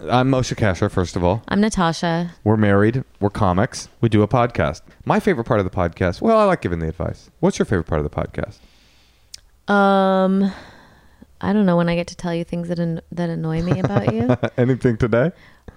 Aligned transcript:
I'm 0.00 0.30
Moshe 0.30 0.54
Kasher, 0.54 0.88
first 0.90 1.16
of 1.16 1.24
all. 1.24 1.42
I'm 1.48 1.60
Natasha. 1.60 2.32
We're 2.44 2.56
married. 2.56 3.02
We're 3.20 3.30
comics. 3.30 3.88
We 4.00 4.08
do 4.08 4.22
a 4.22 4.28
podcast. 4.28 4.82
My 5.04 5.18
favorite 5.18 5.44
part 5.44 5.58
of 5.58 5.64
the 5.66 5.70
podcast, 5.74 6.20
well, 6.20 6.38
I 6.38 6.44
like 6.44 6.60
giving 6.60 6.78
the 6.78 6.88
advice. 6.88 7.30
What's 7.40 7.58
your 7.58 7.66
favorite 7.66 7.88
part 7.88 8.00
of 8.04 8.08
the 8.08 8.14
podcast? 8.14 8.58
Um, 9.72 10.52
I 11.40 11.52
don't 11.52 11.66
know 11.66 11.76
when 11.76 11.88
I 11.88 11.96
get 11.96 12.06
to 12.08 12.16
tell 12.16 12.32
you 12.32 12.44
things 12.44 12.68
that 12.68 12.78
an- 12.78 13.00
that 13.10 13.28
annoy 13.28 13.62
me 13.62 13.80
about 13.80 14.14
you. 14.14 14.36
Anything 14.56 14.96
today? 14.98 15.32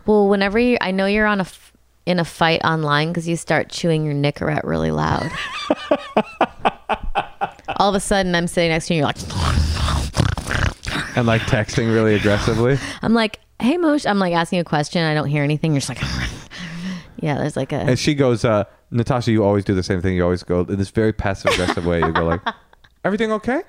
well, 0.05 0.27
whenever 0.27 0.59
you, 0.59 0.77
I 0.81 0.91
know 0.91 1.07
you're 1.07 1.25
on 1.27 1.39
a 1.39 1.43
f- 1.43 1.73
in 2.05 2.19
a 2.19 2.25
fight 2.25 2.63
online 2.63 3.07
because 3.09 3.27
you 3.27 3.35
start 3.35 3.69
chewing 3.69 4.05
your 4.05 4.13
Nicorette 4.13 4.63
really 4.63 4.91
loud. 4.91 5.31
All 7.77 7.89
of 7.89 7.95
a 7.95 7.99
sudden, 7.99 8.35
I'm 8.35 8.47
sitting 8.47 8.69
next 8.69 8.87
to 8.87 8.93
you. 8.93 9.03
and 9.03 9.17
You're 9.17 9.31
like, 9.33 11.17
And 11.17 11.25
like 11.27 11.41
texting 11.43 11.91
really 11.93 12.13
aggressively? 12.15 12.77
I'm 13.01 13.13
like, 13.13 13.39
hey, 13.61 13.77
Moshe, 13.77 14.09
I'm 14.09 14.19
like 14.19 14.33
asking 14.33 14.59
a 14.59 14.63
question. 14.63 15.03
I 15.03 15.13
don't 15.13 15.27
hear 15.27 15.43
anything. 15.43 15.71
You're 15.71 15.81
just 15.81 15.89
like, 15.89 16.01
yeah. 17.21 17.37
There's 17.37 17.55
like 17.55 17.71
a. 17.71 17.77
And 17.77 17.99
she 17.99 18.15
goes, 18.15 18.43
uh, 18.43 18.65
Natasha, 18.89 19.31
you 19.31 19.43
always 19.43 19.63
do 19.63 19.73
the 19.73 19.83
same 19.83 20.01
thing. 20.01 20.15
You 20.15 20.23
always 20.23 20.43
go 20.43 20.61
in 20.61 20.77
this 20.77 20.89
very 20.89 21.13
passive 21.13 21.53
aggressive 21.53 21.85
way. 21.85 21.99
You 21.99 22.11
go 22.11 22.25
like, 22.25 22.41
everything 23.05 23.31
okay? 23.31 23.61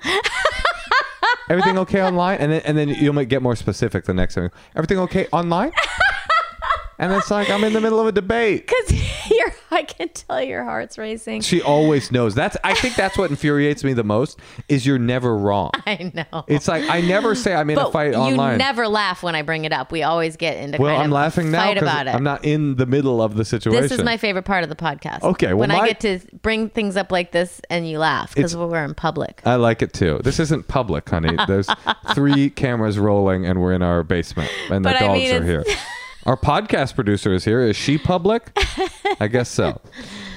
everything 1.51 1.79
okay 1.79 2.03
online? 2.03 2.39
And 2.39 2.53
then 2.53 2.63
and 2.65 2.77
then 2.77 2.89
you'll 2.89 3.25
get 3.25 3.43
more 3.43 3.57
specific 3.57 4.05
the 4.05 4.15
next 4.15 4.35
time. 4.35 4.51
Everything 4.75 4.99
okay 5.01 5.29
online? 5.33 5.73
And 7.03 7.13
it's 7.13 7.31
like 7.33 7.51
I'm 7.51 7.65
in 7.65 7.73
the 7.73 7.81
middle 7.81 7.99
of 7.99 8.07
a 8.07 8.13
debate. 8.13 8.67
Because 8.69 9.03
you're, 9.31 9.53
I 9.73 9.83
can 9.83 10.09
tell 10.11 10.41
your 10.41 10.63
heart's 10.63 10.97
racing. 10.97 11.41
She 11.41 11.61
always 11.61 12.13
knows. 12.13 12.35
That's 12.35 12.57
I 12.63 12.75
think 12.75 12.95
that's 12.95 13.19
what 13.19 13.29
infuriates 13.31 13.83
me 13.83 13.93
the 13.93 14.05
most 14.05 14.39
is 14.69 14.87
you're 14.87 15.01
never 15.01 15.37
wrong. 15.37 15.73
I 15.87 16.13
know. 16.15 16.45
It's 16.47 16.69
like 16.69 16.89
I 16.89 17.01
never 17.01 17.35
say 17.35 17.55
I'm 17.55 17.69
in 17.71 17.79
a 17.79 17.83
but 17.85 17.93
fight 17.93 18.13
you 18.13 18.19
online. 18.19 18.59
never 18.59 18.87
laugh 18.87 19.23
when 19.25 19.35
I 19.35 19.43
bring 19.43 19.65
it 19.65 19.73
up. 19.73 19.91
We 19.91 20.05
always 20.05 20.37
get 20.37 20.59
into 20.59 20.81
well, 20.81 20.93
kind 20.93 21.03
I'm 21.03 21.11
of 21.11 21.15
laughing 21.15 21.51
now 21.51 21.65
fight 21.65 21.79
about 21.79 22.07
it. 22.07 22.15
I'm 22.15 22.23
not 22.23 22.45
in 22.45 22.77
the 22.77 22.87
middle 22.87 23.21
of 23.21 23.35
the 23.35 23.45
situation. 23.45 23.83
this 23.83 23.91
is 23.93 24.05
my 24.05 24.17
favorite 24.17 24.45
part 24.45 24.63
of 24.63 24.69
the 24.69 24.77
podcast. 24.77 25.23
Okay, 25.23 25.49
well, 25.49 25.57
when 25.59 25.71
my- 25.71 25.81
I 25.81 25.89
get 25.89 26.01
to 26.01 26.21
bring 26.41 26.69
things 26.69 26.97
up 26.97 27.11
like 27.11 27.33
this 27.33 27.61
and 27.69 27.89
you 27.89 27.99
laugh 27.99 28.33
because 28.33 28.57
we're 28.57 28.85
in 28.85 28.95
public. 28.95 29.43
I 29.45 29.57
like 29.57 29.83
it 29.83 29.93
too. 29.93 30.21
This 30.23 30.39
isn't 30.39 30.69
public, 30.69 31.09
honey. 31.09 31.37
There's 31.49 31.69
three 32.15 32.49
cameras 32.49 32.97
rolling, 32.99 33.45
and 33.45 33.61
we're 33.61 33.73
in 33.73 33.83
our 33.83 34.05
basement, 34.05 34.51
and 34.71 34.85
the 34.85 34.91
But 34.91 34.97
I 35.03 35.07
dogs 35.07 35.19
mean, 35.21 35.43
are 35.43 35.45
here. 35.45 35.65
Our 36.25 36.37
podcast 36.37 36.95
producer 36.95 37.33
is 37.33 37.45
here. 37.45 37.63
Is 37.63 37.77
she 37.77 37.99
public? 37.99 38.57
I 39.21 39.27
guess 39.27 39.49
so. 39.49 39.81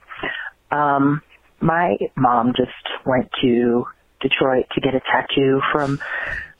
Um, 0.71 1.23
my 1.61 1.97
mom 2.17 2.53
just 2.57 2.71
went 3.07 3.31
to 3.43 3.85
Detroit 4.21 4.67
to 4.75 4.81
get 4.81 4.95
a 4.95 5.01
tattoo 5.01 5.61
from 5.73 5.99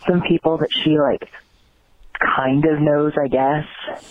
some 0.09 0.23
people 0.29 0.59
that 0.59 0.69
she 0.83 0.99
like 0.99 1.29
kind 2.19 2.65
of 2.65 2.81
knows, 2.81 3.13
I 3.23 3.29
guess, 3.29 3.67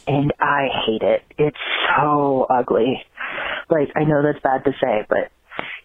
and 0.07 0.33
I 0.39 0.67
hate 0.85 1.01
it. 1.01 1.23
It's 1.37 1.57
so 1.97 2.45
ugly. 2.49 3.03
Like, 3.69 3.89
I 3.95 4.03
know 4.03 4.21
that's 4.21 4.43
bad 4.43 4.63
to 4.65 4.71
say, 4.79 5.05
but 5.09 5.31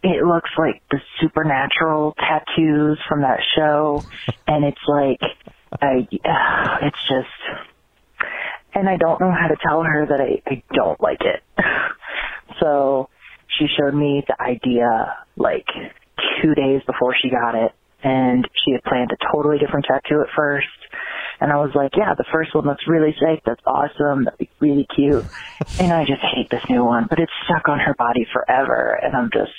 it 0.02 0.24
looks 0.24 0.50
like 0.58 0.82
the 0.90 0.98
supernatural 1.20 2.14
tattoos 2.18 2.98
from 3.08 3.22
that 3.22 3.40
show, 3.56 4.04
and 4.46 4.64
it's 4.64 4.80
like, 4.86 5.20
I, 5.80 6.06
it's 6.82 7.08
just, 7.08 7.68
and 8.74 8.88
I 8.88 8.96
don't 8.96 9.20
know 9.20 9.32
how 9.32 9.48
to 9.48 9.56
tell 9.62 9.82
her 9.82 10.06
that 10.06 10.20
I, 10.20 10.42
I 10.50 10.62
don't 10.74 11.00
like 11.00 11.20
it. 11.20 11.42
so 12.60 13.08
she 13.58 13.66
showed 13.66 13.94
me 13.94 14.22
the 14.26 14.40
idea 14.40 15.16
like 15.36 15.66
two 16.42 16.54
days 16.54 16.82
before 16.86 17.14
she 17.20 17.30
got 17.30 17.54
it, 17.54 17.72
and 18.02 18.48
she 18.64 18.72
had 18.72 18.82
planned 18.84 19.10
a 19.12 19.32
totally 19.32 19.58
different 19.58 19.86
tattoo 19.86 20.20
at 20.20 20.34
first. 20.36 20.66
And 21.40 21.50
I 21.50 21.56
was 21.56 21.70
like, 21.74 21.92
yeah, 21.96 22.14
the 22.16 22.24
first 22.32 22.54
one 22.54 22.66
looks 22.66 22.84
really 22.86 23.12
sick. 23.12 23.42
That's 23.46 23.62
awesome. 23.66 24.24
That'd 24.24 24.38
be 24.38 24.50
really 24.60 24.86
cute. 24.94 25.24
and 25.78 25.92
I 25.92 26.04
just 26.04 26.20
hate 26.20 26.50
this 26.50 26.62
new 26.68 26.84
one, 26.84 27.06
but 27.08 27.18
it's 27.18 27.32
stuck 27.44 27.68
on 27.68 27.78
her 27.78 27.94
body 27.94 28.26
forever. 28.32 28.98
And 29.02 29.16
I'm 29.16 29.30
just, 29.32 29.52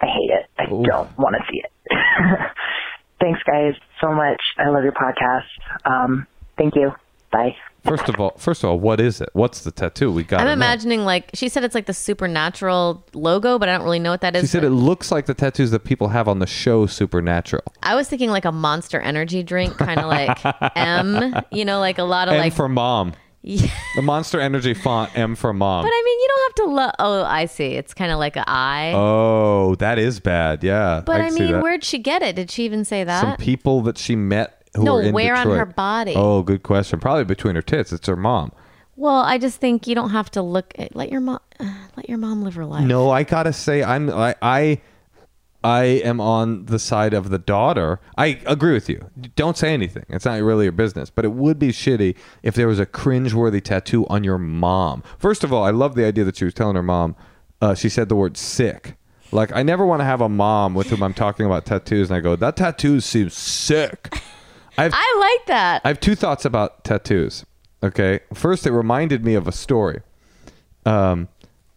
I 0.00 0.06
hate 0.06 0.30
it. 0.30 0.46
I 0.58 0.64
don't 0.66 1.16
want 1.18 1.36
to 1.36 1.44
see 1.50 1.60
it. 1.60 1.72
Thanks, 3.20 3.40
guys, 3.44 3.74
so 4.00 4.12
much. 4.12 4.40
I 4.58 4.68
love 4.70 4.84
your 4.84 4.92
podcast. 4.92 5.48
Um, 5.84 6.26
thank 6.56 6.76
you. 6.76 6.92
Bye. 7.32 7.56
First 7.88 8.08
of 8.08 8.20
all, 8.20 8.30
first 8.36 8.64
of 8.64 8.70
all, 8.70 8.78
what 8.78 9.00
is 9.00 9.20
it? 9.20 9.30
What's 9.32 9.64
the 9.64 9.70
tattoo? 9.70 10.12
We 10.12 10.24
got 10.24 10.40
I'm 10.40 10.48
imagining 10.48 11.04
like 11.04 11.30
she 11.34 11.48
said 11.48 11.64
it's 11.64 11.74
like 11.74 11.86
the 11.86 11.94
supernatural 11.94 13.04
logo, 13.14 13.58
but 13.58 13.68
I 13.68 13.76
don't 13.76 13.84
really 13.84 13.98
know 13.98 14.10
what 14.10 14.20
that 14.20 14.36
is. 14.36 14.42
She 14.42 14.46
said 14.48 14.64
it 14.64 14.70
looks 14.70 15.10
like 15.10 15.26
the 15.26 15.34
tattoos 15.34 15.70
that 15.70 15.84
people 15.84 16.08
have 16.08 16.28
on 16.28 16.38
the 16.38 16.46
show 16.46 16.86
Supernatural. 16.86 17.64
I 17.82 17.94
was 17.94 18.08
thinking 18.08 18.30
like 18.30 18.44
a 18.44 18.52
monster 18.52 19.00
energy 19.00 19.42
drink, 19.42 19.76
kind 19.76 20.00
of 20.00 20.06
like 20.06 20.38
M, 20.76 21.42
you 21.50 21.64
know, 21.64 21.80
like 21.80 21.98
a 21.98 22.04
lot 22.04 22.28
of 22.28 22.34
M 22.34 22.40
like. 22.40 22.52
for 22.52 22.68
mom. 22.68 23.14
Yeah. 23.42 23.70
The 23.94 24.02
Monster 24.02 24.40
Energy 24.40 24.74
font 24.74 25.16
M 25.16 25.36
for 25.36 25.52
mom. 25.52 25.84
But 25.84 25.90
I 25.90 26.02
mean, 26.04 26.18
you 26.20 26.28
don't 26.28 26.48
have 26.48 26.54
to 26.54 26.74
love. 26.74 26.92
Oh, 26.98 27.22
I 27.24 27.46
see. 27.46 27.68
It's 27.74 27.94
kind 27.94 28.10
of 28.10 28.18
like 28.18 28.36
a 28.36 28.44
I. 28.46 28.92
Oh, 28.94 29.76
that 29.76 29.98
is 29.98 30.18
bad. 30.20 30.64
Yeah. 30.64 31.02
but 31.06 31.20
I, 31.20 31.30
see 31.30 31.52
mean, 31.52 31.60
where'd 31.60 31.84
she 31.84 31.98
get 31.98 32.20
it? 32.20 32.34
Did 32.36 32.50
she 32.50 32.64
even 32.64 32.84
say 32.84 33.04
that? 33.04 33.20
some 33.20 33.36
people 33.36 33.80
that 33.82 33.96
she 33.96 34.16
met 34.16 34.57
who 34.76 34.84
No, 34.84 34.94
were 34.94 35.02
in 35.02 35.14
where 35.14 35.34
on 35.34 35.46
her 35.48 35.66
body? 35.66 36.14
Oh, 36.16 36.42
good 36.42 36.62
question. 36.62 37.00
Probably 37.00 37.24
between 37.24 37.54
her 37.54 37.62
tits. 37.62 37.92
It's 37.92 38.06
her 38.06 38.16
mom. 38.16 38.52
well, 38.96 39.22
I 39.22 39.38
just 39.38 39.60
think 39.60 39.86
you 39.86 39.94
don't 39.94 40.10
have 40.10 40.30
to 40.32 40.42
look. 40.42 40.72
At, 40.78 40.94
let 40.96 41.10
your 41.10 41.20
mom. 41.20 41.40
Let 41.96 42.08
your 42.08 42.18
mom 42.18 42.42
live 42.44 42.54
her 42.54 42.64
life. 42.66 42.84
No, 42.84 43.10
I 43.10 43.22
gotta 43.24 43.52
say, 43.52 43.82
I'm 43.82 44.08
I, 44.10 44.34
I 44.40 44.80
I 45.64 45.82
am 45.84 46.20
on 46.20 46.66
the 46.66 46.78
side 46.78 47.12
of 47.14 47.30
the 47.30 47.38
daughter. 47.38 47.98
I 48.16 48.40
agree 48.46 48.72
with 48.74 48.88
you. 48.88 49.10
Don't 49.34 49.56
say 49.56 49.74
anything. 49.74 50.04
It's 50.08 50.24
not 50.24 50.40
really 50.40 50.66
your 50.66 50.72
business. 50.72 51.10
But 51.10 51.24
it 51.24 51.32
would 51.32 51.58
be 51.58 51.68
shitty 51.68 52.14
if 52.44 52.54
there 52.54 52.68
was 52.68 52.78
a 52.78 52.86
cringeworthy 52.86 53.60
tattoo 53.62 54.06
on 54.06 54.22
your 54.22 54.38
mom. 54.38 55.02
First 55.18 55.42
of 55.42 55.52
all, 55.52 55.64
I 55.64 55.70
love 55.70 55.96
the 55.96 56.04
idea 56.04 56.22
that 56.24 56.36
she 56.36 56.44
was 56.44 56.54
telling 56.54 56.76
her 56.76 56.82
mom. 56.82 57.16
Uh, 57.60 57.74
she 57.74 57.88
said 57.88 58.08
the 58.08 58.14
word 58.14 58.36
sick. 58.36 58.94
Like 59.32 59.50
I 59.52 59.64
never 59.64 59.84
want 59.84 59.98
to 60.00 60.04
have 60.04 60.20
a 60.20 60.28
mom 60.28 60.74
with 60.74 60.88
whom 60.90 61.02
I'm 61.02 61.12
talking 61.14 61.44
about 61.44 61.66
tattoos, 61.66 62.08
and 62.08 62.16
I 62.16 62.20
go, 62.20 62.36
"That 62.36 62.56
tattoo 62.56 63.00
seems 63.00 63.34
sick." 63.34 64.14
I 64.78 64.84
have 64.84 64.92
I 64.94 65.36
like 65.36 65.46
that. 65.46 65.82
I 65.84 65.88
have 65.88 66.00
two 66.00 66.14
thoughts 66.14 66.44
about 66.44 66.84
tattoos. 66.84 67.44
Okay. 67.82 68.20
First, 68.32 68.66
it 68.66 68.72
reminded 68.72 69.24
me 69.24 69.34
of 69.34 69.46
a 69.46 69.52
story. 69.52 70.00
Um, 70.86 71.28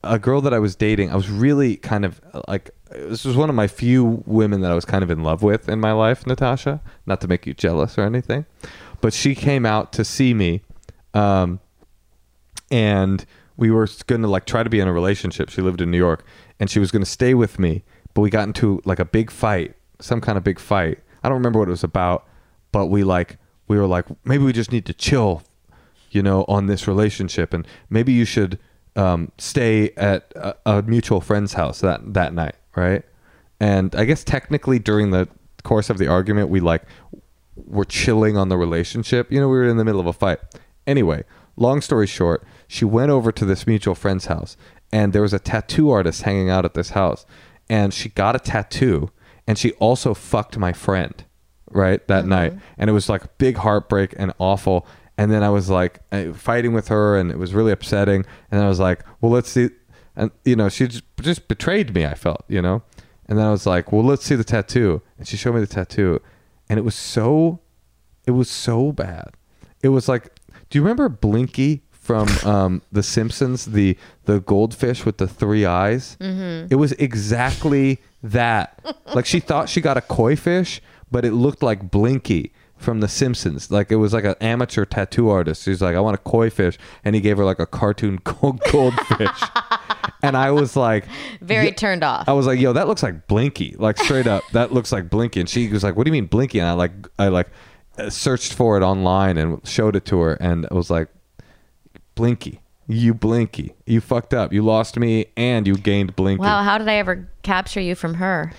a 0.03 0.17
girl 0.17 0.41
that 0.41 0.53
I 0.53 0.59
was 0.59 0.75
dating, 0.75 1.11
I 1.11 1.15
was 1.15 1.29
really 1.29 1.77
kind 1.77 2.05
of 2.05 2.21
like, 2.47 2.71
this 2.89 3.25
was 3.25 3.35
one 3.35 3.49
of 3.49 3.55
my 3.55 3.67
few 3.67 4.23
women 4.25 4.61
that 4.61 4.71
I 4.71 4.75
was 4.75 4.85
kind 4.85 5.03
of 5.03 5.11
in 5.11 5.23
love 5.23 5.43
with 5.43 5.69
in 5.69 5.79
my 5.79 5.91
life, 5.91 6.25
Natasha. 6.25 6.81
Not 7.05 7.21
to 7.21 7.27
make 7.27 7.45
you 7.45 7.53
jealous 7.53 7.97
or 7.97 8.03
anything, 8.03 8.45
but 9.01 9.13
she 9.13 9.35
came 9.35 9.65
out 9.65 9.91
to 9.93 10.05
see 10.05 10.33
me. 10.33 10.61
Um, 11.13 11.59
and 12.69 13.25
we 13.57 13.69
were 13.69 13.87
going 14.07 14.21
to 14.21 14.27
like 14.27 14.45
try 14.45 14.63
to 14.63 14.69
be 14.69 14.79
in 14.79 14.87
a 14.87 14.93
relationship. 14.93 15.49
She 15.49 15.61
lived 15.61 15.81
in 15.81 15.91
New 15.91 15.97
York 15.97 16.25
and 16.59 16.69
she 16.69 16.79
was 16.79 16.91
going 16.91 17.03
to 17.03 17.09
stay 17.09 17.33
with 17.33 17.59
me, 17.59 17.83
but 18.13 18.21
we 18.21 18.29
got 18.29 18.47
into 18.47 18.81
like 18.85 18.99
a 18.99 19.05
big 19.05 19.29
fight, 19.29 19.75
some 19.99 20.21
kind 20.21 20.37
of 20.37 20.43
big 20.43 20.59
fight. 20.59 20.99
I 21.23 21.29
don't 21.29 21.37
remember 21.37 21.59
what 21.59 21.67
it 21.67 21.71
was 21.71 21.83
about, 21.83 22.27
but 22.71 22.87
we 22.87 23.03
like 23.03 23.37
we 23.67 23.77
were 23.77 23.87
like 23.87 24.05
maybe 24.25 24.43
we 24.43 24.53
just 24.53 24.71
need 24.71 24.85
to 24.85 24.93
chill 24.93 25.43
you 26.11 26.21
know, 26.21 26.45
on 26.47 26.67
this 26.67 26.87
relationship, 26.87 27.53
and 27.53 27.65
maybe 27.89 28.11
you 28.11 28.25
should 28.25 28.59
um, 28.95 29.31
stay 29.37 29.91
at 29.91 30.31
a, 30.35 30.55
a 30.65 30.81
mutual 30.81 31.21
friend's 31.21 31.53
house 31.53 31.79
that 31.79 32.13
that 32.13 32.33
night, 32.33 32.55
right? 32.75 33.03
And 33.59 33.95
I 33.95 34.05
guess 34.05 34.23
technically 34.23 34.77
during 34.77 35.11
the 35.11 35.27
course 35.63 35.89
of 35.89 35.97
the 35.97 36.07
argument, 36.07 36.49
we 36.49 36.59
like 36.59 36.83
were 37.55 37.85
chilling 37.85 38.37
on 38.37 38.49
the 38.49 38.57
relationship. 38.57 39.31
You 39.31 39.39
know, 39.39 39.47
we 39.47 39.55
were 39.55 39.67
in 39.67 39.77
the 39.77 39.85
middle 39.85 40.01
of 40.01 40.07
a 40.07 40.13
fight. 40.13 40.39
Anyway, 40.85 41.23
long 41.55 41.79
story 41.79 42.07
short, 42.07 42.43
she 42.67 42.83
went 42.83 43.11
over 43.11 43.31
to 43.31 43.45
this 43.45 43.65
mutual 43.65 43.95
friend's 43.95 44.25
house, 44.25 44.57
and 44.91 45.13
there 45.13 45.21
was 45.21 45.33
a 45.33 45.39
tattoo 45.39 45.89
artist 45.89 46.23
hanging 46.23 46.49
out 46.49 46.65
at 46.65 46.73
this 46.73 46.89
house, 46.89 47.25
and 47.69 47.93
she 47.93 48.09
got 48.09 48.35
a 48.35 48.39
tattoo, 48.39 49.11
and 49.47 49.57
she 49.57 49.71
also 49.73 50.13
fucked 50.13 50.57
my 50.57 50.73
friend, 50.73 51.23
right 51.73 52.05
that 52.07 52.25
night, 52.25 52.53
and 52.77 52.89
it 52.89 52.93
was 52.93 53.09
like 53.09 53.37
big 53.37 53.57
heartbreak 53.57 54.13
and 54.17 54.33
awful. 54.39 54.85
And 55.17 55.31
then 55.31 55.43
I 55.43 55.49
was 55.49 55.69
like 55.69 55.99
uh, 56.11 56.33
fighting 56.33 56.73
with 56.73 56.87
her, 56.87 57.17
and 57.17 57.31
it 57.31 57.37
was 57.37 57.53
really 57.53 57.71
upsetting. 57.71 58.25
And 58.49 58.61
I 58.61 58.67
was 58.67 58.79
like, 58.79 59.03
well, 59.19 59.31
let's 59.31 59.49
see. 59.49 59.69
And 60.15 60.31
you 60.45 60.55
know, 60.55 60.69
she 60.69 60.87
just, 60.87 61.03
just 61.21 61.47
betrayed 61.47 61.93
me. 61.93 62.05
I 62.05 62.13
felt, 62.13 62.43
you 62.47 62.61
know. 62.61 62.83
And 63.27 63.37
then 63.37 63.45
I 63.45 63.51
was 63.51 63.65
like, 63.65 63.91
well, 63.91 64.03
let's 64.03 64.25
see 64.25 64.35
the 64.35 64.43
tattoo. 64.43 65.01
And 65.17 65.27
she 65.27 65.37
showed 65.37 65.55
me 65.55 65.61
the 65.61 65.67
tattoo, 65.67 66.21
and 66.69 66.79
it 66.79 66.83
was 66.83 66.95
so, 66.95 67.59
it 68.25 68.31
was 68.31 68.49
so 68.49 68.91
bad. 68.91 69.31
It 69.81 69.89
was 69.89 70.09
like, 70.09 70.35
do 70.69 70.77
you 70.77 70.83
remember 70.83 71.09
Blinky 71.09 71.83
from 71.91 72.27
um, 72.45 72.81
The 72.91 73.03
Simpsons, 73.03 73.65
the 73.65 73.97
the 74.25 74.39
goldfish 74.39 75.05
with 75.05 75.17
the 75.17 75.27
three 75.27 75.65
eyes? 75.65 76.17
Mm-hmm. 76.19 76.67
It 76.71 76.75
was 76.77 76.93
exactly 76.93 78.01
that. 78.23 78.79
like 79.13 79.25
she 79.25 79.39
thought 79.39 79.69
she 79.69 79.81
got 79.81 79.97
a 79.97 80.01
koi 80.01 80.35
fish, 80.35 80.81
but 81.11 81.25
it 81.25 81.31
looked 81.33 81.61
like 81.61 81.91
Blinky 81.91 82.51
from 82.77 82.99
The 82.99 83.07
Simpsons. 83.07 83.69
Like 83.69 83.91
it 83.91 83.97
was 83.97 84.13
like 84.13 84.23
an 84.23 84.35
amateur 84.41 84.85
tattoo 84.85 85.29
artist. 85.29 85.65
He's 85.65 85.81
like, 85.81 85.95
I 85.95 85.99
want 85.99 86.15
a 86.15 86.17
koi 86.17 86.49
fish, 86.49 86.77
and 87.03 87.13
he 87.15 87.21
gave 87.21 87.37
her 87.37 87.45
like 87.45 87.59
a 87.59 87.65
cartoon 87.65 88.19
gold 88.23 88.61
goldfish. 88.71 89.41
and 90.23 90.35
I 90.35 90.51
was 90.51 90.75
like, 90.75 91.05
Very 91.41 91.65
"Yeah." 91.67 91.73
turned 91.73 92.03
off. 92.03 92.27
I 92.27 92.33
was 92.33 92.47
like, 92.47 92.59
yo, 92.59 92.73
that 92.73 92.87
looks 92.87 93.03
like 93.03 93.27
Blinky. 93.27 93.75
Like 93.77 93.97
straight 93.97 94.27
up, 94.27 94.43
that 94.53 94.71
looks 94.73 94.91
like 94.91 95.09
Blinky. 95.09 95.39
And 95.41 95.49
she 95.49 95.67
was 95.69 95.83
like, 95.83 95.95
what 95.95 96.05
do 96.05 96.09
you 96.09 96.13
mean 96.13 96.25
Blinky? 96.25 96.59
And 96.59 96.67
I 96.67 96.73
like, 96.73 96.91
I 97.19 97.27
like 97.27 97.49
searched 98.09 98.53
for 98.53 98.77
it 98.77 98.83
online 98.83 99.37
and 99.37 99.65
showed 99.67 99.95
it 99.95 100.05
to 100.05 100.19
her, 100.21 100.33
and 100.35 100.67
I 100.71 100.73
was 100.73 100.89
like, 100.89 101.09
Blinky, 102.15 102.61
you 102.87 103.13
Blinky, 103.13 103.73
you 103.85 104.01
fucked 104.01 104.33
up. 104.33 104.51
You 104.53 104.63
lost 104.63 104.97
me, 104.97 105.27
and 105.37 105.67
you 105.67 105.75
gained 105.75 106.15
Blinky. 106.15 106.41
Wow, 106.41 106.63
how 106.63 106.77
did 106.77 106.87
I 106.87 106.95
ever 106.95 107.29
capture 107.43 107.79
you 107.81 107.95
from 107.95 108.15
her? 108.15 108.51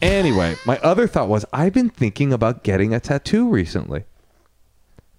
Anyway, 0.00 0.54
my 0.64 0.78
other 0.78 1.06
thought 1.06 1.28
was 1.28 1.44
I've 1.52 1.72
been 1.72 1.90
thinking 1.90 2.32
about 2.32 2.62
getting 2.62 2.94
a 2.94 3.00
tattoo 3.00 3.48
recently. 3.48 4.04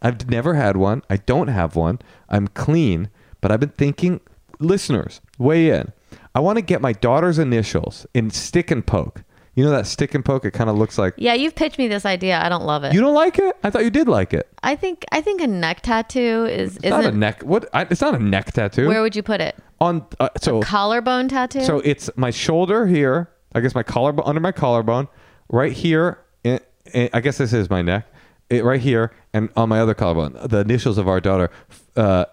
I've 0.02 0.30
never 0.30 0.54
had 0.54 0.78
one. 0.78 1.04
I 1.10 1.18
don't 1.18 1.50
have 1.50 1.76
one. 1.76 2.00
I'm 2.30 2.48
clean, 2.48 3.10
but 3.42 3.52
I've 3.52 3.60
been 3.60 3.70
thinking, 3.70 4.22
listeners, 4.60 5.20
weigh 5.38 5.70
in. 5.70 5.92
I 6.34 6.40
want 6.40 6.58
to 6.58 6.62
get 6.62 6.80
my 6.82 6.94
daughter's 6.94 7.38
initials 7.40 8.06
in 8.14 8.30
stick 8.30 8.72
and 8.72 8.86
poke. 8.86 9.24
You 9.56 9.66
know 9.66 9.72
that 9.72 9.88
stick 9.88 10.16
and 10.16 10.24
poke? 10.24 10.46
It 10.46 10.52
kind 10.52 10.70
of 10.70 10.78
looks 10.78 10.98
like. 10.98 11.16
Yeah, 11.18 11.34
you've 11.34 11.56
pitched 11.56 11.78
me 11.78 11.90
this 11.90 12.06
idea. 12.06 12.40
I 12.40 12.48
don't 12.48 12.64
love 12.64 12.86
it. 12.86 12.94
You 12.94 13.02
don't 13.02 13.16
like 13.16 13.38
it? 13.40 13.58
I 13.62 13.70
thought 13.70 13.84
you 13.84 13.90
did 13.90 14.08
like 14.08 14.34
it. 14.34 14.48
I 14.64 14.78
think 14.78 15.04
I 15.12 15.20
think 15.20 15.42
a 15.42 15.48
neck 15.48 15.82
tattoo 15.82 16.46
is 16.50 16.78
It's 16.78 16.86
not 16.86 17.00
a 17.04 17.08
isn't. 17.10 17.20
neck. 17.20 17.42
What? 17.42 17.68
I, 17.74 17.82
it's 17.90 18.00
not 18.00 18.16
a 18.16 18.20
neck 18.20 18.54
tattoo. 18.54 18.88
Where 18.88 19.02
would 19.02 19.18
you 19.18 19.24
put 19.24 19.42
it? 19.42 19.58
On 19.82 20.06
uh, 20.22 20.30
so 20.40 20.62
Collarbone 20.62 21.28
tattoo. 21.28 21.64
So 21.64 21.80
it's 21.80 22.10
my 22.16 22.30
shoulder 22.30 22.88
here. 22.88 23.30
I 23.54 23.62
guess 23.62 23.74
my 23.76 23.84
collarbone 23.84 24.26
under 24.28 24.42
my 24.42 24.52
collarbone, 24.52 25.08
right 25.50 25.72
here. 25.72 26.20
In, 26.44 26.60
in- 26.94 27.10
I 27.14 27.22
guess 27.22 27.38
this 27.38 27.54
is 27.54 27.70
my 27.70 27.82
neck. 27.82 28.06
It, 28.50 28.64
right 28.64 28.82
here 28.82 29.12
and 29.32 29.50
on 29.56 29.70
my 29.70 29.80
other 29.80 29.94
collarbone, 29.94 30.36
the 30.48 30.60
initials 30.60 30.98
of 30.98 31.08
our 31.08 31.20
daughter. 31.22 31.52
Uh, 31.96 32.26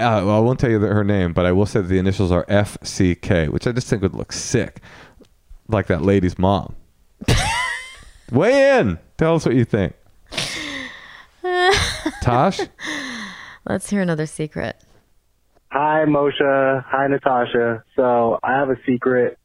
uh, 0.00 0.20
well, 0.26 0.36
I 0.36 0.40
won't 0.40 0.60
tell 0.60 0.70
you 0.70 0.78
the, 0.78 0.88
her 0.88 1.04
name, 1.04 1.32
but 1.32 1.46
I 1.46 1.52
will 1.52 1.64
say 1.66 1.80
that 1.80 1.88
the 1.88 1.98
initials 1.98 2.30
are 2.30 2.44
FCK, 2.46 3.48
which 3.48 3.66
I 3.66 3.72
just 3.72 3.86
think 3.88 4.02
would 4.02 4.14
look 4.14 4.32
sick, 4.32 4.80
like 5.68 5.86
that 5.86 6.02
lady's 6.02 6.38
mom. 6.38 6.74
Weigh 8.32 8.78
in. 8.78 8.98
Tell 9.16 9.36
us 9.36 9.46
what 9.46 9.54
you 9.54 9.64
think. 9.64 9.94
Tosh, 12.22 12.60
Let's 13.66 13.88
hear 13.88 14.02
another 14.02 14.26
secret. 14.26 14.76
Hi, 15.70 16.04
Moshe. 16.06 16.84
Hi, 16.86 17.06
Natasha. 17.06 17.84
So 17.96 18.38
I 18.42 18.52
have 18.58 18.68
a 18.70 18.76
secret. 18.86 19.38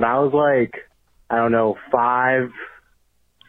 When 0.00 0.08
I 0.08 0.18
was 0.20 0.32
like, 0.32 0.88
I 1.28 1.36
don't 1.36 1.52
know, 1.52 1.76
five, 1.92 2.52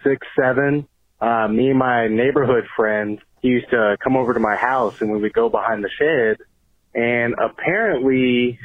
six, 0.04 0.28
seven, 0.38 0.86
uh, 1.22 1.48
me 1.48 1.70
and 1.70 1.80
my 1.80 2.10
neighborhood 2.10 2.66
friend, 2.76 3.22
he 3.42 3.48
used 3.48 3.70
to 3.70 3.96
come 4.04 4.18
over 4.18 4.34
to 4.34 4.40
my 4.42 4.58
house 4.58 5.00
and 5.00 5.10
we 5.14 5.20
would 5.20 5.32
go 5.32 5.48
behind 5.48 5.82
the 5.82 5.90
shed 5.98 6.40
and 6.94 7.36
apparently 7.42 8.60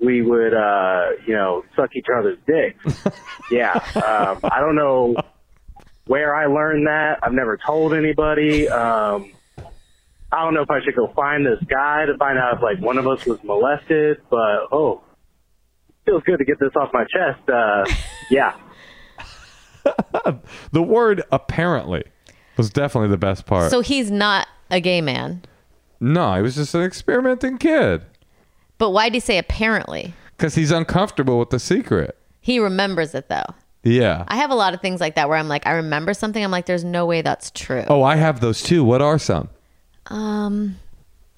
we 0.00 0.22
would, 0.22 0.54
uh, 0.54 1.10
you 1.24 1.34
know, 1.34 1.62
suck 1.76 1.94
each 1.94 2.08
other's 2.12 2.38
dicks. 2.48 2.84
yeah. 3.48 3.74
Um, 3.94 4.40
I 4.42 4.58
don't 4.58 4.74
know 4.74 5.14
where 6.08 6.34
I 6.34 6.46
learned 6.46 6.88
that. 6.88 7.20
I've 7.22 7.32
never 7.32 7.56
told 7.64 7.94
anybody. 7.94 8.68
Um, 8.68 9.30
I 10.32 10.42
don't 10.42 10.54
know 10.54 10.62
if 10.62 10.70
I 10.72 10.82
should 10.82 10.96
go 10.96 11.06
find 11.14 11.46
this 11.46 11.62
guy 11.68 12.06
to 12.06 12.18
find 12.18 12.40
out 12.40 12.56
if 12.56 12.60
like 12.60 12.80
one 12.80 12.98
of 12.98 13.06
us 13.06 13.24
was 13.24 13.38
molested, 13.44 14.20
but 14.28 14.66
oh, 14.72 15.03
feels 16.04 16.22
good 16.24 16.38
to 16.38 16.44
get 16.44 16.58
this 16.60 16.72
off 16.76 16.90
my 16.92 17.04
chest. 17.04 17.48
Uh, 17.48 17.84
yeah. 18.30 18.54
the 20.72 20.82
word 20.82 21.22
apparently 21.32 22.04
was 22.56 22.70
definitely 22.70 23.10
the 23.10 23.16
best 23.18 23.46
part. 23.46 23.70
So 23.70 23.80
he's 23.80 24.10
not 24.10 24.48
a 24.70 24.80
gay 24.80 25.00
man. 25.00 25.42
no, 26.00 26.34
he 26.36 26.42
was 26.42 26.54
just 26.54 26.74
an 26.74 26.82
experimenting 26.82 27.58
kid. 27.58 28.02
But 28.78 28.90
why 28.90 29.08
did 29.08 29.14
he 29.14 29.20
say 29.20 29.38
apparently? 29.38 30.14
Because 30.36 30.54
he's 30.54 30.70
uncomfortable 30.70 31.38
with 31.38 31.50
the 31.50 31.58
secret. 31.58 32.18
He 32.40 32.58
remembers 32.58 33.14
it 33.14 33.28
though. 33.28 33.54
Yeah. 33.82 34.24
I 34.28 34.36
have 34.36 34.50
a 34.50 34.54
lot 34.54 34.74
of 34.74 34.80
things 34.80 35.00
like 35.00 35.14
that 35.16 35.28
where 35.28 35.36
I'm 35.38 35.48
like, 35.48 35.66
I 35.66 35.72
remember 35.72 36.14
something. 36.14 36.42
I'm 36.42 36.50
like, 36.50 36.66
there's 36.66 36.84
no 36.84 37.04
way 37.06 37.22
that's 37.22 37.50
true. 37.50 37.84
oh, 37.88 38.02
I 38.02 38.16
have 38.16 38.40
those 38.40 38.62
too. 38.62 38.82
What 38.82 39.02
are 39.02 39.18
some? 39.18 39.48
Um, 40.06 40.76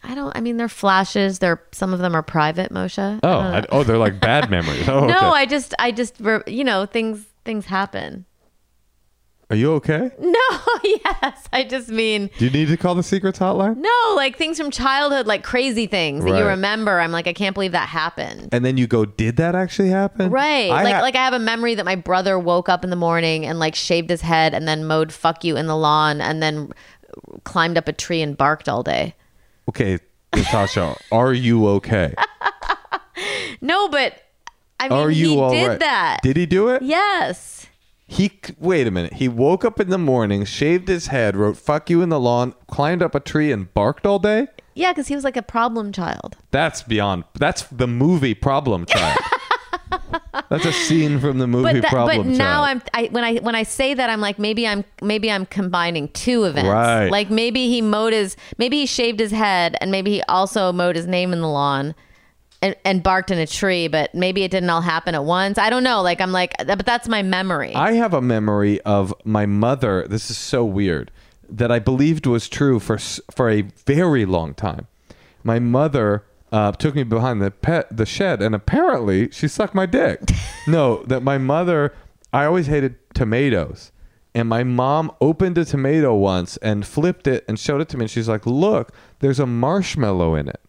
I 0.09 0.15
don't. 0.15 0.37
I 0.37 0.41
mean, 0.41 0.57
they're 0.57 0.69
flashes. 0.69 1.41
They're 1.41 1.63
some 1.73 1.93
of 1.93 1.99
them 1.99 2.15
are 2.15 2.23
private, 2.23 2.73
Moshe. 2.73 3.19
Oh, 3.23 3.43
don't. 3.43 3.55
I, 3.55 3.65
oh, 3.71 3.83
they're 3.85 3.99
like 3.99 4.21
bad 4.21 4.51
memories. 4.57 4.89
Oh, 4.89 5.05
okay. 5.05 5.13
no, 5.13 5.31
I 5.31 5.47
just, 5.47 5.75
I 5.79 5.91
just, 5.91 6.21
you 6.47 6.65
know, 6.65 6.87
things, 6.87 7.25
things 7.45 7.67
happen. 7.67 8.25
are 9.51 9.57
you 9.57 9.73
okay? 9.75 10.11
No, 10.19 10.41
yes, 10.85 11.49
I 11.53 11.65
just 11.69 11.89
mean. 11.89 12.31
Do 12.39 12.45
you 12.45 12.51
need 12.51 12.69
to 12.69 12.77
call 12.77 12.95
the 12.95 13.03
secrets 13.03 13.39
hotline? 13.39 13.77
No, 13.77 14.15
like 14.17 14.37
things 14.37 14.59
from 14.59 14.71
childhood, 14.71 15.27
like 15.27 15.43
crazy 15.43 15.87
things 15.87 16.25
that 16.25 16.39
you 16.39 16.45
remember. 16.47 16.99
I'm 17.01 17.13
like, 17.13 17.27
I 17.27 17.33
can't 17.33 17.55
believe 17.55 17.73
that 17.73 17.89
happened. 17.89 18.49
And 18.53 18.65
then 18.65 18.77
you 18.77 18.87
go, 18.87 19.05
did 19.05 19.37
that 19.37 19.55
actually 19.55 19.91
happen? 19.91 20.31
Right. 20.31 20.71
I 20.71 20.83
like 20.85 20.95
ha- 20.95 21.01
like 21.03 21.17
I 21.17 21.25
have 21.25 21.35
a 21.35 21.39
memory 21.39 21.75
that 21.77 21.85
my 21.85 21.97
brother 21.97 22.39
woke 22.39 22.69
up 22.69 22.85
in 22.85 22.91
the 22.91 22.97
morning 22.97 23.45
and 23.47 23.59
like 23.59 23.75
shaved 23.75 24.11
his 24.11 24.21
head 24.21 24.55
and 24.55 24.67
then 24.69 24.85
mowed 24.85 25.13
fuck 25.13 25.43
you 25.45 25.57
in 25.57 25.67
the 25.67 25.77
lawn 25.77 26.21
and 26.21 26.43
then 26.43 26.73
climbed 27.45 27.79
up 27.79 27.89
a 27.89 27.93
tree 27.93 28.23
and 28.23 28.37
barked 28.37 28.69
all 28.69 28.83
day. 28.83 29.15
Okay, 29.69 29.99
Natasha, 30.35 30.97
are 31.11 31.33
you 31.33 31.67
okay? 31.69 32.15
No, 33.63 33.89
but 33.89 34.15
I 34.79 34.89
mean 34.89 34.99
are 34.99 35.11
you 35.11 35.31
he 35.31 35.39
all 35.39 35.51
did 35.51 35.67
right? 35.69 35.79
that. 35.81 36.19
Did 36.23 36.37
he 36.37 36.45
do 36.47 36.69
it? 36.69 36.83
yes. 36.83 37.67
He 38.09 38.31
wait 38.61 38.87
a 38.87 38.91
minute. 38.93 39.15
He 39.15 39.27
woke 39.29 39.65
up 39.65 39.81
in 39.81 39.89
the 39.91 39.99
morning, 39.99 40.45
shaved 40.45 40.87
his 40.87 41.09
head, 41.09 41.37
wrote 41.37 41.57
"fuck 41.57 41.91
you" 41.91 42.03
in 42.03 42.09
the 42.11 42.21
lawn, 42.21 42.55
climbed 42.69 43.03
up 43.03 43.15
a 43.17 43.21
tree, 43.21 43.51
and 43.51 43.73
barked 43.75 44.07
all 44.07 44.19
day. 44.21 44.47
Yeah, 44.75 44.93
because 44.93 45.09
he 45.09 45.15
was 45.17 45.25
like 45.25 45.37
a 45.37 45.43
problem 45.43 45.91
child. 45.91 46.37
That's 46.53 46.83
beyond. 46.83 47.25
That's 47.35 47.63
the 47.63 47.87
movie 47.89 48.35
Problem 48.35 48.85
Child. 48.87 49.19
that's 50.49 50.65
a 50.65 50.73
scene 50.73 51.19
from 51.21 51.39
the 51.39 51.47
movie 51.47 51.75
But 51.75 51.83
that, 51.83 51.91
Problem 51.91 52.17
but 52.17 52.27
now 52.27 52.65
Child. 52.65 52.83
I'm 52.95 53.05
I 53.05 53.09
when 53.11 53.25
I 53.25 53.37
when 53.37 53.55
I 53.55 53.63
say 53.63 53.95
that 53.95 54.11
I'm 54.11 54.21
like 54.21 54.39
maybe 54.39 54.67
I'm 54.67 54.85
maybe 55.03 55.31
I'm 55.31 55.47
combining 55.47 56.09
two 56.09 56.45
events. 56.45 56.69
Right. 56.69 57.09
Like 57.09 57.31
maybe 57.31 57.69
he 57.69 57.83
mowed 57.83 58.13
his 58.13 58.37
maybe 58.59 58.79
he 58.79 58.87
shaved 58.87 59.21
his 59.21 59.31
head 59.33 59.77
and 59.81 59.91
maybe 59.91 60.11
he 60.13 60.23
also 60.23 60.73
mowed 60.73 60.97
his 60.97 61.07
name 61.07 61.33
in 61.33 61.41
the 61.41 61.49
lawn. 61.49 61.95
And, 62.63 62.75
and 62.87 63.03
barked 63.03 63.31
in 63.31 63.39
a 63.39 63.47
tree, 63.47 63.87
but 63.87 64.15
maybe 64.15 64.43
it 64.43 64.51
didn't 64.51 64.71
all 64.71 64.81
happen 64.81 65.15
at 65.15 65.25
once. 65.25 65.59
I 65.59 65.69
don't 65.69 65.85
know. 65.85 66.01
Like 66.01 66.23
I'm 66.23 66.33
like, 66.33 66.55
but 66.57 66.87
that's 66.87 67.07
my 67.07 67.23
memory. 67.23 67.75
I 67.75 67.93
have 67.93 68.15
a 68.15 68.23
memory 68.23 68.81
of 68.81 69.13
my 69.25 69.45
mother. 69.45 70.07
This 70.09 70.31
is 70.31 70.39
so 70.39 70.65
weird 70.65 71.11
that 71.51 71.71
I 71.71 71.79
believed 71.79 72.27
was 72.27 72.49
true 72.49 72.81
for 72.81 72.97
for 73.31 73.51
a 73.51 73.61
very 73.61 74.25
long 74.25 74.55
time. 74.55 74.87
My 75.45 75.59
mother 75.59 76.25
uh, 76.53 76.73
took 76.73 76.95
me 76.95 77.03
behind 77.03 77.43
the 77.43 77.51
pet 77.51 77.95
the 77.95 78.07
shed, 78.07 78.41
and 78.43 78.55
apparently 78.55 79.31
she 79.31 79.49
sucked 79.49 79.75
my 79.75 79.87
dick. 79.87 80.21
no, 80.67 81.03
that 81.05 81.23
my 81.23 81.39
mother. 81.39 81.95
I 82.33 82.45
always 82.45 82.67
hated 82.67 82.97
tomatoes, 83.15 83.93
and 84.35 84.49
my 84.49 84.63
mom 84.63 85.11
opened 85.21 85.57
a 85.59 85.65
tomato 85.65 86.15
once 86.15 86.57
and 86.59 86.87
flipped 86.87 87.27
it 87.27 87.45
and 87.49 87.59
showed 87.59 87.81
it 87.81 87.89
to 87.91 87.97
me, 87.97 88.05
and 88.05 88.11
she's 88.11 88.29
like, 88.29 88.47
"Look, 88.47 88.93
there's 89.21 89.41
a 89.41 89.47
marshmallow 89.47 90.35
in 90.35 90.49
it," 90.49 90.61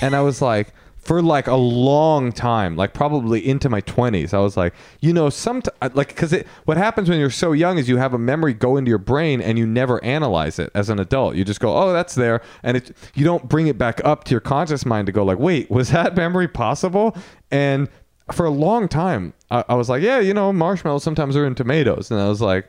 and 0.00 0.14
I 0.14 0.20
was 0.20 0.42
like. 0.42 0.74
For 1.02 1.20
like 1.20 1.48
a 1.48 1.56
long 1.56 2.30
time, 2.30 2.76
like 2.76 2.94
probably 2.94 3.46
into 3.46 3.68
my 3.68 3.80
20s. 3.82 4.32
I 4.32 4.38
was 4.38 4.56
like, 4.56 4.72
you 5.00 5.12
know, 5.12 5.30
some 5.30 5.60
like 5.94 6.08
because 6.08 6.32
it 6.32 6.46
what 6.64 6.76
happens 6.76 7.08
when 7.08 7.18
you're 7.18 7.28
so 7.28 7.52
young 7.52 7.76
is 7.76 7.88
you 7.88 7.96
have 7.96 8.14
a 8.14 8.18
memory 8.18 8.54
go 8.54 8.76
into 8.76 8.88
your 8.88 8.98
brain 8.98 9.40
and 9.40 9.58
you 9.58 9.66
never 9.66 10.02
analyze 10.04 10.60
it 10.60 10.70
as 10.74 10.88
an 10.88 11.00
adult. 11.00 11.34
You 11.34 11.44
just 11.44 11.58
go, 11.58 11.76
oh, 11.76 11.92
that's 11.92 12.14
there, 12.14 12.40
and 12.62 12.76
it 12.76 12.96
you 13.14 13.24
don't 13.24 13.48
bring 13.48 13.66
it 13.66 13.76
back 13.76 14.00
up 14.04 14.24
to 14.24 14.30
your 14.30 14.40
conscious 14.40 14.86
mind 14.86 15.06
to 15.06 15.12
go 15.12 15.24
like, 15.24 15.38
wait, 15.38 15.70
was 15.70 15.90
that 15.90 16.14
memory 16.16 16.46
possible? 16.48 17.16
And 17.50 17.88
for 18.30 18.46
a 18.46 18.50
long 18.50 18.86
time, 18.86 19.34
I, 19.50 19.64
I 19.68 19.74
was 19.74 19.88
like, 19.88 20.02
yeah, 20.02 20.20
you 20.20 20.32
know, 20.32 20.52
marshmallows 20.52 21.02
sometimes 21.02 21.36
are 21.36 21.44
in 21.44 21.56
tomatoes, 21.56 22.12
and 22.12 22.20
I 22.20 22.28
was 22.28 22.40
like, 22.40 22.68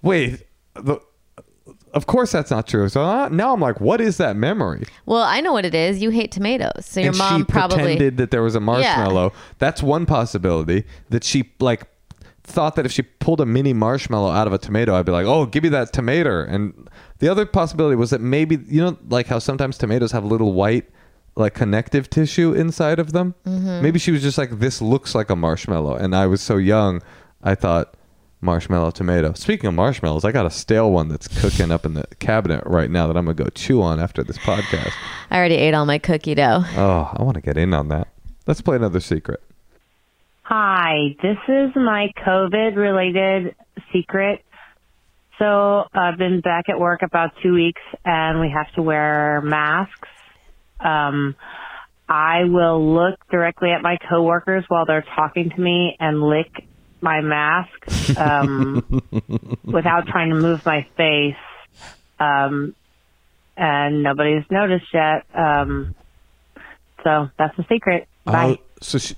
wait, 0.00 0.44
the 0.74 0.98
of 1.96 2.06
course 2.06 2.30
that's 2.30 2.50
not 2.50 2.66
true. 2.66 2.88
So 2.90 3.02
uh, 3.02 3.28
now 3.30 3.54
I'm 3.54 3.60
like, 3.60 3.80
what 3.80 4.02
is 4.02 4.18
that 4.18 4.36
memory? 4.36 4.84
Well, 5.06 5.22
I 5.22 5.40
know 5.40 5.54
what 5.54 5.64
it 5.64 5.74
is. 5.74 6.02
You 6.02 6.10
hate 6.10 6.30
tomatoes, 6.30 6.84
so 6.84 7.00
your 7.00 7.08
and 7.08 7.18
mom 7.18 7.40
she 7.40 7.44
probably 7.44 7.78
pretended 7.78 8.18
that 8.18 8.30
there 8.30 8.42
was 8.42 8.54
a 8.54 8.60
marshmallow. 8.60 9.32
That's 9.58 9.82
one 9.82 10.04
possibility. 10.04 10.84
That 11.08 11.24
she 11.24 11.50
like 11.58 11.88
thought 12.44 12.76
that 12.76 12.84
if 12.84 12.92
she 12.92 13.02
pulled 13.02 13.40
a 13.40 13.46
mini 13.46 13.72
marshmallow 13.72 14.30
out 14.30 14.46
of 14.46 14.52
a 14.52 14.58
tomato, 14.58 14.94
I'd 14.94 15.06
be 15.06 15.12
like, 15.12 15.26
oh, 15.26 15.46
give 15.46 15.62
me 15.62 15.70
that 15.70 15.94
tomato. 15.94 16.44
And 16.44 16.88
the 17.18 17.28
other 17.28 17.46
possibility 17.46 17.96
was 17.96 18.10
that 18.10 18.20
maybe 18.20 18.58
you 18.68 18.82
know, 18.82 18.98
like 19.08 19.26
how 19.26 19.38
sometimes 19.38 19.78
tomatoes 19.78 20.12
have 20.12 20.24
little 20.24 20.52
white 20.52 20.84
like 21.34 21.54
connective 21.54 22.10
tissue 22.10 22.52
inside 22.52 22.98
of 22.98 23.12
them. 23.12 23.34
Mm-hmm. 23.46 23.82
Maybe 23.82 23.98
she 23.98 24.10
was 24.10 24.22
just 24.22 24.36
like, 24.36 24.58
this 24.58 24.82
looks 24.82 25.14
like 25.14 25.30
a 25.30 25.36
marshmallow, 25.36 25.96
and 25.96 26.14
I 26.14 26.26
was 26.26 26.42
so 26.42 26.58
young, 26.58 27.02
I 27.42 27.54
thought 27.54 27.94
marshmallow 28.46 28.92
tomato. 28.92 29.34
Speaking 29.34 29.68
of 29.68 29.74
marshmallows, 29.74 30.24
I 30.24 30.32
got 30.32 30.46
a 30.46 30.50
stale 30.50 30.90
one 30.90 31.08
that's 31.08 31.28
cooking 31.28 31.70
up 31.70 31.84
in 31.84 31.92
the 31.92 32.06
cabinet 32.18 32.62
right 32.64 32.90
now 32.90 33.06
that 33.08 33.16
I'm 33.16 33.26
gonna 33.26 33.34
go 33.34 33.50
chew 33.50 33.82
on 33.82 34.00
after 34.00 34.22
this 34.22 34.38
podcast. 34.38 34.92
I 35.30 35.36
already 35.36 35.56
ate 35.56 35.74
all 35.74 35.84
my 35.84 35.98
cookie 35.98 36.34
dough. 36.34 36.62
Oh, 36.76 37.12
I 37.14 37.22
want 37.22 37.34
to 37.34 37.42
get 37.42 37.58
in 37.58 37.74
on 37.74 37.88
that. 37.88 38.08
Let's 38.46 38.62
play 38.62 38.76
another 38.76 39.00
secret. 39.00 39.42
Hi, 40.42 41.16
this 41.20 41.38
is 41.48 41.70
my 41.74 42.12
COVID 42.24 42.76
related 42.76 43.56
secret. 43.92 44.44
So 45.38 45.84
I've 45.92 46.16
been 46.16 46.40
back 46.40 46.68
at 46.68 46.78
work 46.78 47.02
about 47.02 47.32
two 47.42 47.52
weeks 47.52 47.82
and 48.04 48.40
we 48.40 48.50
have 48.50 48.72
to 48.76 48.82
wear 48.82 49.42
masks. 49.44 50.08
Um, 50.80 51.34
I 52.08 52.44
will 52.44 52.94
look 52.94 53.18
directly 53.30 53.70
at 53.72 53.82
my 53.82 53.98
coworkers 54.08 54.64
while 54.68 54.86
they're 54.86 55.04
talking 55.16 55.50
to 55.50 55.60
me 55.60 55.96
and 55.98 56.22
lick 56.22 56.65
my 57.00 57.20
mask 57.20 58.18
um, 58.18 59.02
without 59.64 60.06
trying 60.06 60.30
to 60.30 60.36
move 60.36 60.64
my 60.64 60.86
face. 60.96 61.36
Um, 62.18 62.74
and 63.56 64.02
nobody's 64.02 64.44
noticed 64.50 64.86
yet. 64.92 65.24
Um, 65.34 65.94
so 67.04 67.30
that's 67.38 67.56
the 67.56 67.64
secret. 67.68 68.08
Bye. 68.24 68.56
Oh, 68.58 68.62
so 68.80 68.98
she, 68.98 69.14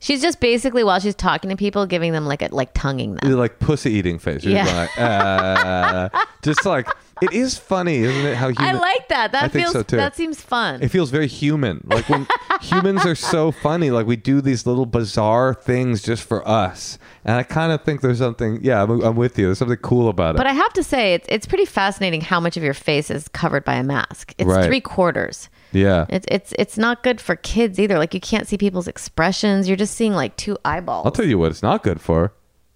She's 0.00 0.20
just 0.20 0.38
basically 0.38 0.84
while 0.84 1.00
she's 1.00 1.14
talking 1.14 1.48
to 1.48 1.56
people, 1.56 1.86
giving 1.86 2.12
them 2.12 2.26
like 2.26 2.42
a 2.42 2.48
like 2.54 2.74
tonguing 2.74 3.14
them. 3.14 3.26
you're 3.30 3.38
like 3.38 3.58
pussy 3.58 3.90
eating 3.92 4.18
face. 4.18 4.44
You're 4.44 4.54
Yeah. 4.56 4.74
like, 4.76 4.98
uh, 5.00 6.08
just 6.42 6.66
like 6.66 6.86
it 7.22 7.32
is 7.32 7.56
funny, 7.56 7.98
isn't 7.98 8.26
it? 8.26 8.36
How 8.36 8.48
human. 8.48 8.64
I 8.76 8.78
like 8.78 9.08
that. 9.08 9.32
That 9.32 9.44
I 9.44 9.48
think 9.48 9.64
feels 9.64 9.72
so, 9.72 9.82
too. 9.82 9.96
that 9.96 10.16
seems 10.16 10.40
fun. 10.40 10.82
It 10.82 10.88
feels 10.88 11.10
very 11.10 11.26
human. 11.26 11.82
Like 11.86 12.08
when 12.08 12.26
humans 12.60 13.04
are 13.06 13.14
so 13.14 13.52
funny, 13.52 13.90
like 13.90 14.06
we 14.06 14.16
do 14.16 14.40
these 14.40 14.66
little 14.66 14.86
bizarre 14.86 15.54
things 15.54 16.02
just 16.02 16.22
for 16.24 16.46
us. 16.46 16.98
And 17.24 17.36
I 17.36 17.42
kind 17.42 17.72
of 17.72 17.82
think 17.82 18.00
there's 18.02 18.18
something, 18.18 18.58
yeah, 18.62 18.82
I'm, 18.82 19.00
I'm 19.02 19.16
with 19.16 19.38
you. 19.38 19.46
There's 19.46 19.58
something 19.58 19.76
cool 19.78 20.08
about 20.08 20.34
it. 20.34 20.38
but 20.38 20.46
I 20.46 20.52
have 20.52 20.72
to 20.74 20.82
say, 20.82 21.14
it's 21.14 21.26
it's 21.30 21.46
pretty 21.46 21.64
fascinating 21.64 22.20
how 22.20 22.38
much 22.40 22.56
of 22.56 22.62
your 22.62 22.74
face 22.74 23.10
is 23.10 23.28
covered 23.28 23.64
by 23.64 23.74
a 23.76 23.82
mask. 23.82 24.34
It's 24.38 24.46
Right. 24.48 24.66
three 24.66 24.80
quarters. 24.80 25.48
yeah. 25.72 26.06
It's 26.08 26.26
it's 26.30 26.52
it's 26.58 26.76
not 26.78 27.02
good 27.02 27.20
for 27.20 27.36
kids 27.36 27.78
either. 27.78 27.98
Like 27.98 28.12
you 28.14 28.20
can't 28.20 28.46
see 28.46 28.58
people's 28.58 28.88
expressions. 28.88 29.68
You're 29.68 29.76
just 29.76 29.94
seeing 29.94 30.12
like 30.14 30.36
two 30.36 30.58
eyeballs. 30.64 31.06
I'll 31.06 31.12
tell 31.12 31.24
you 31.26 31.38
what 31.38 31.50
it's 31.50 31.62
not 31.62 31.82
good 31.82 32.00
for 32.00 32.32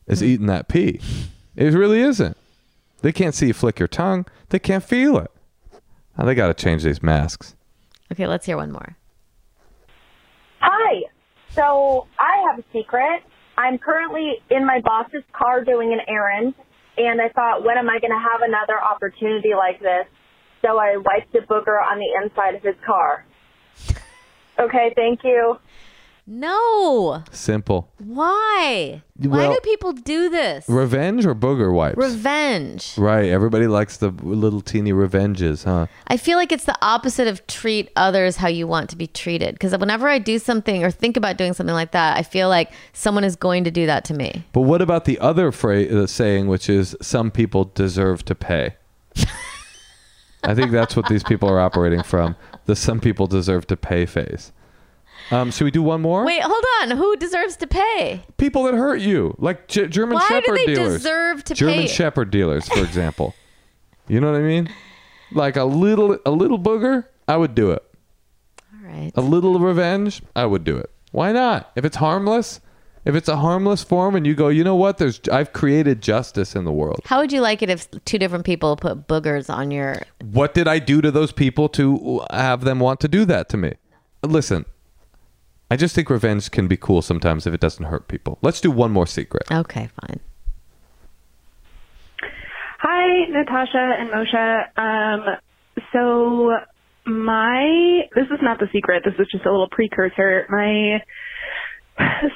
is 0.07 0.23
eating 0.23 0.47
that 0.47 0.69
pee. 0.69 1.01
It 1.57 1.75
really 1.75 2.01
isn't. 2.01 2.37
They 3.01 3.13
can't 3.13 3.35
see 3.35 3.47
you 3.49 3.53
flick 3.53 3.79
your 3.79 3.89
tongue. 3.89 4.27
They 4.49 4.59
can't 4.59 4.83
feel 4.85 5.19
it. 5.19 5.31
Now 6.17 6.25
they 6.25 6.35
got 6.35 6.49
to 6.49 6.55
change 6.55 6.83
these 6.83 7.03
masks. 7.03 7.55
Okay, 8.11 8.27
let's 8.27 8.47
hear 8.47 8.57
one 8.57 8.73
more. 8.73 8.97
Hi. 10.61 11.03
So 11.51 12.07
I 12.19 12.45
have 12.51 12.59
a 12.59 12.65
secret. 12.73 13.23
I'm 13.57 13.79
currently 13.79 14.35
in 14.51 14.65
my 14.65 14.81
boss's 14.81 15.25
car 15.33 15.65
doing 15.65 15.93
an 15.93 16.01
errand, 16.07 16.55
and 16.97 17.21
I 17.21 17.29
thought, 17.29 17.65
when 17.65 17.77
am 17.77 17.89
I 17.91 17.99
going 17.99 18.13
to 18.13 18.19
have 18.19 18.43
another 18.43 18.81
opportunity 18.81 19.55
like 19.55 19.81
this? 19.81 20.07
So 20.63 20.79
I 20.79 20.97
wiped 20.97 21.35
a 21.35 21.41
booger 21.41 21.81
on 21.81 21.99
the 21.99 22.23
inside 22.23 22.55
of 22.55 22.63
his 22.63 22.77
car. 22.85 23.25
Okay, 24.59 24.93
thank 24.97 25.23
you. 25.23 25.59
No. 26.31 27.25
Simple. 27.33 27.91
Why? 28.05 29.03
Why 29.17 29.49
do 29.49 29.59
people 29.65 29.95
do 29.95 30.29
this? 30.29 30.69
Revenge 30.69 31.25
or 31.25 31.35
booger 31.35 31.73
wipes? 31.73 31.97
Revenge. 31.97 32.93
right. 32.99 33.31
Everybody 33.31 33.67
likes 33.67 33.97
the 33.97 34.11
little 34.11 34.61
teeny 34.61 34.93
revenges, 34.93 35.65
huh? 35.65 35.87
I 36.07 36.19
feel 36.19 36.37
like 36.37 36.53
it's 36.53 36.67
the 36.67 36.77
opposite 36.83 37.29
of 37.29 37.47
treat 37.47 37.91
others 37.97 38.37
how 38.37 38.49
you 38.49 38.67
want 38.67 38.91
to 38.91 38.97
be 38.97 39.07
treated. 39.07 39.55
Because 39.55 39.75
whenever 39.79 40.07
I 40.07 40.19
do 40.19 40.39
something 40.39 40.85
or 40.85 40.91
think 40.91 41.17
about 41.17 41.39
doing 41.39 41.55
something 41.55 41.75
like 41.75 41.93
that, 41.93 42.19
I 42.19 42.23
feel 42.23 42.51
like 42.51 42.73
someone 42.93 43.25
is 43.25 43.35
going 43.35 43.65
to 43.65 43.71
do 43.71 43.87
that 43.87 44.05
to 44.05 44.15
me. 44.15 44.45
But 44.53 44.63
what 44.63 44.83
about 44.83 45.07
the 45.07 45.19
other 45.21 45.51
phrase, 45.51 45.91
uh, 45.91 46.07
saying, 46.07 46.47
which 46.47 46.69
is 46.69 46.95
some 47.01 47.31
people 47.31 47.65
deserve 47.65 48.27
to 48.27 48.35
pay? 48.35 48.77
I 50.45 50.55
think 50.55 50.73
that's 50.73 50.95
what 50.95 51.09
these 51.09 51.23
people 51.25 51.49
are 51.49 51.59
operating 51.59 52.03
from. 52.03 52.37
The 52.67 52.77
some 52.77 53.01
people 53.01 53.27
deserve 53.27 53.67
to 53.69 53.79
pay 53.79 54.05
phase. 54.05 54.53
Um, 55.31 55.51
should 55.51 55.65
we 55.65 55.71
do 55.71 55.83
one 55.83 56.01
more? 56.01 56.25
Wait, 56.25 56.43
hold 56.43 56.65
on. 56.83 56.97
Who 56.97 57.17
deserves 57.17 57.57
to 57.57 57.67
pay? 57.67 58.25
People 58.39 58.63
that 58.65 58.75
hurt 58.75 59.01
you, 59.01 59.35
like 59.39 59.69
G- 59.69 59.87
German 59.87 60.15
Why 60.15 60.27
do 60.29 60.35
Shepherd 60.35 60.57
they 60.57 60.67
dealers. 60.75 60.93
deserve 60.95 61.45
to 61.45 61.55
pay? 61.55 61.59
German 61.59 61.75
pay? 61.81 61.87
Shepherd 61.89 62.31
dealers, 62.31 62.69
for 62.69 62.81
example. 62.81 63.35
you 64.09 64.21
know 64.21 64.33
what 64.33 64.39
I 64.41 64.43
mean? 64.43 64.71
Like 65.33 65.57
a 65.57 65.65
little, 65.65 66.19
a 66.25 66.31
little 66.31 66.59
booger, 66.59 67.05
I 67.27 67.37
would 67.37 67.55
do 67.55 67.73
it. 67.73 67.83
All 68.73 68.89
right. 68.89 69.13
A 69.15 69.21
little 69.21 69.59
revenge, 69.59 70.23
I 70.35 70.47
would 70.47 70.65
do 70.65 70.77
it. 70.79 70.91
Why 71.13 71.33
not? 71.33 71.73
If 71.77 71.85
it's 71.85 71.97
harmless, 71.97 72.61
if 73.05 73.15
it's 73.15 73.29
a 73.29 73.37
harmless 73.37 73.83
form, 73.85 74.15
and 74.17 74.27
you 74.27 74.35
go, 74.35 74.49
you 74.49 74.65
know 74.65 74.77
what? 74.77 74.99
There's, 74.99 75.21
I've 75.31 75.53
created 75.53 76.01
justice 76.03 76.55
in 76.55 76.65
the 76.65 76.73
world. 76.73 77.01
How 77.05 77.21
would 77.21 77.33
you 77.33 77.41
like 77.43 77.63
it 77.63 77.69
if 77.71 77.89
two 78.05 78.19
different 78.19 78.45
people 78.47 78.77
put 78.77 79.07
boogers 79.07 79.53
on 79.53 79.71
your. 79.71 80.03
What 80.23 80.55
did 80.55 80.67
I 80.69 80.79
do 80.79 81.01
to 81.03 81.11
those 81.11 81.33
people 81.33 81.69
to 81.71 82.23
have 82.31 82.63
them 82.63 82.81
want 82.81 83.01
to 83.01 83.09
do 83.09 83.25
that 83.27 83.49
to 83.51 83.57
me? 83.59 83.75
Listen, 84.23 84.65
I 85.71 85.77
just 85.77 85.95
think 85.95 86.09
revenge 86.09 86.51
can 86.51 86.67
be 86.67 86.77
cool 86.77 87.03
sometimes 87.03 87.47
if 87.47 87.53
it 87.53 87.61
doesn't 87.61 87.85
hurt 87.85 88.09
people. 88.09 88.39
Let's 88.41 88.61
do 88.61 88.71
one 88.71 88.91
more 88.91 89.07
secret. 89.07 89.51
Okay, 89.51 89.89
fine. 90.01 90.21
Hi, 92.81 93.27
Natasha 93.29 93.97
and 93.99 94.11
Moshe. 94.11 94.79
Um, 94.79 95.37
so 95.93 96.53
my 97.05 98.03
this 98.15 98.27
is 98.27 98.39
not 98.41 98.59
the 98.61 98.69
secret. 98.73 99.03
This 99.05 99.15
is 99.19 99.27
just 99.31 99.45
a 99.45 99.51
little 99.51 99.69
precursor. 99.69 100.47
My 100.49 101.03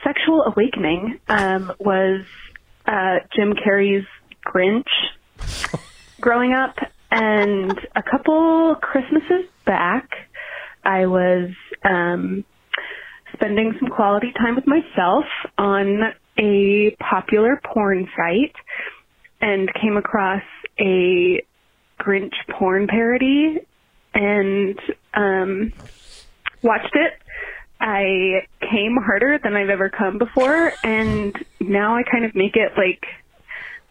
sexual 0.05 0.43
awakening 0.43 1.21
um, 1.29 1.73
was 1.79 2.25
uh, 2.87 3.19
Jim 3.35 3.55
Carrey's 3.55 4.07
Grinch 4.45 4.83
growing 6.21 6.53
up, 6.53 6.77
and 7.11 7.79
a 7.95 8.03
couple 8.03 8.75
Christmases 8.81 9.49
back, 9.65 10.11
I 10.85 11.07
was 11.07 11.51
um, 11.85 12.45
spending 13.33 13.75
some 13.81 13.89
quality 13.89 14.33
time 14.33 14.55
with 14.55 14.67
myself 14.67 15.25
on 15.59 16.13
a 16.39 16.97
popular 16.99 17.61
porn 17.65 18.09
site 18.17 18.55
and 19.41 19.69
came 19.81 19.97
across 19.97 20.43
a 20.79 21.43
Grinch 22.01 22.35
porn 22.51 22.87
parody 22.87 23.59
and 24.15 24.79
um, 25.15 25.73
watched 26.63 26.95
it. 26.95 27.13
I 27.81 28.47
came 28.61 28.97
harder 28.97 29.39
than 29.43 29.55
I've 29.57 29.69
ever 29.71 29.91
come 29.91 30.19
before, 30.19 30.73
and 30.85 31.35
now 31.59 31.97
I 31.97 32.05
kind 32.05 32.25
of 32.25 32.35
make 32.35 32.55
it 32.55 32.73
like 32.77 33.05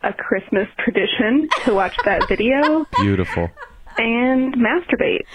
a 0.01 0.13
Christmas 0.13 0.67
tradition 0.79 1.49
to 1.65 1.73
watch 1.73 1.95
that 2.05 2.25
video 2.29 2.85
Beautiful. 3.01 3.49
and 3.97 4.55
masturbate. 4.55 5.25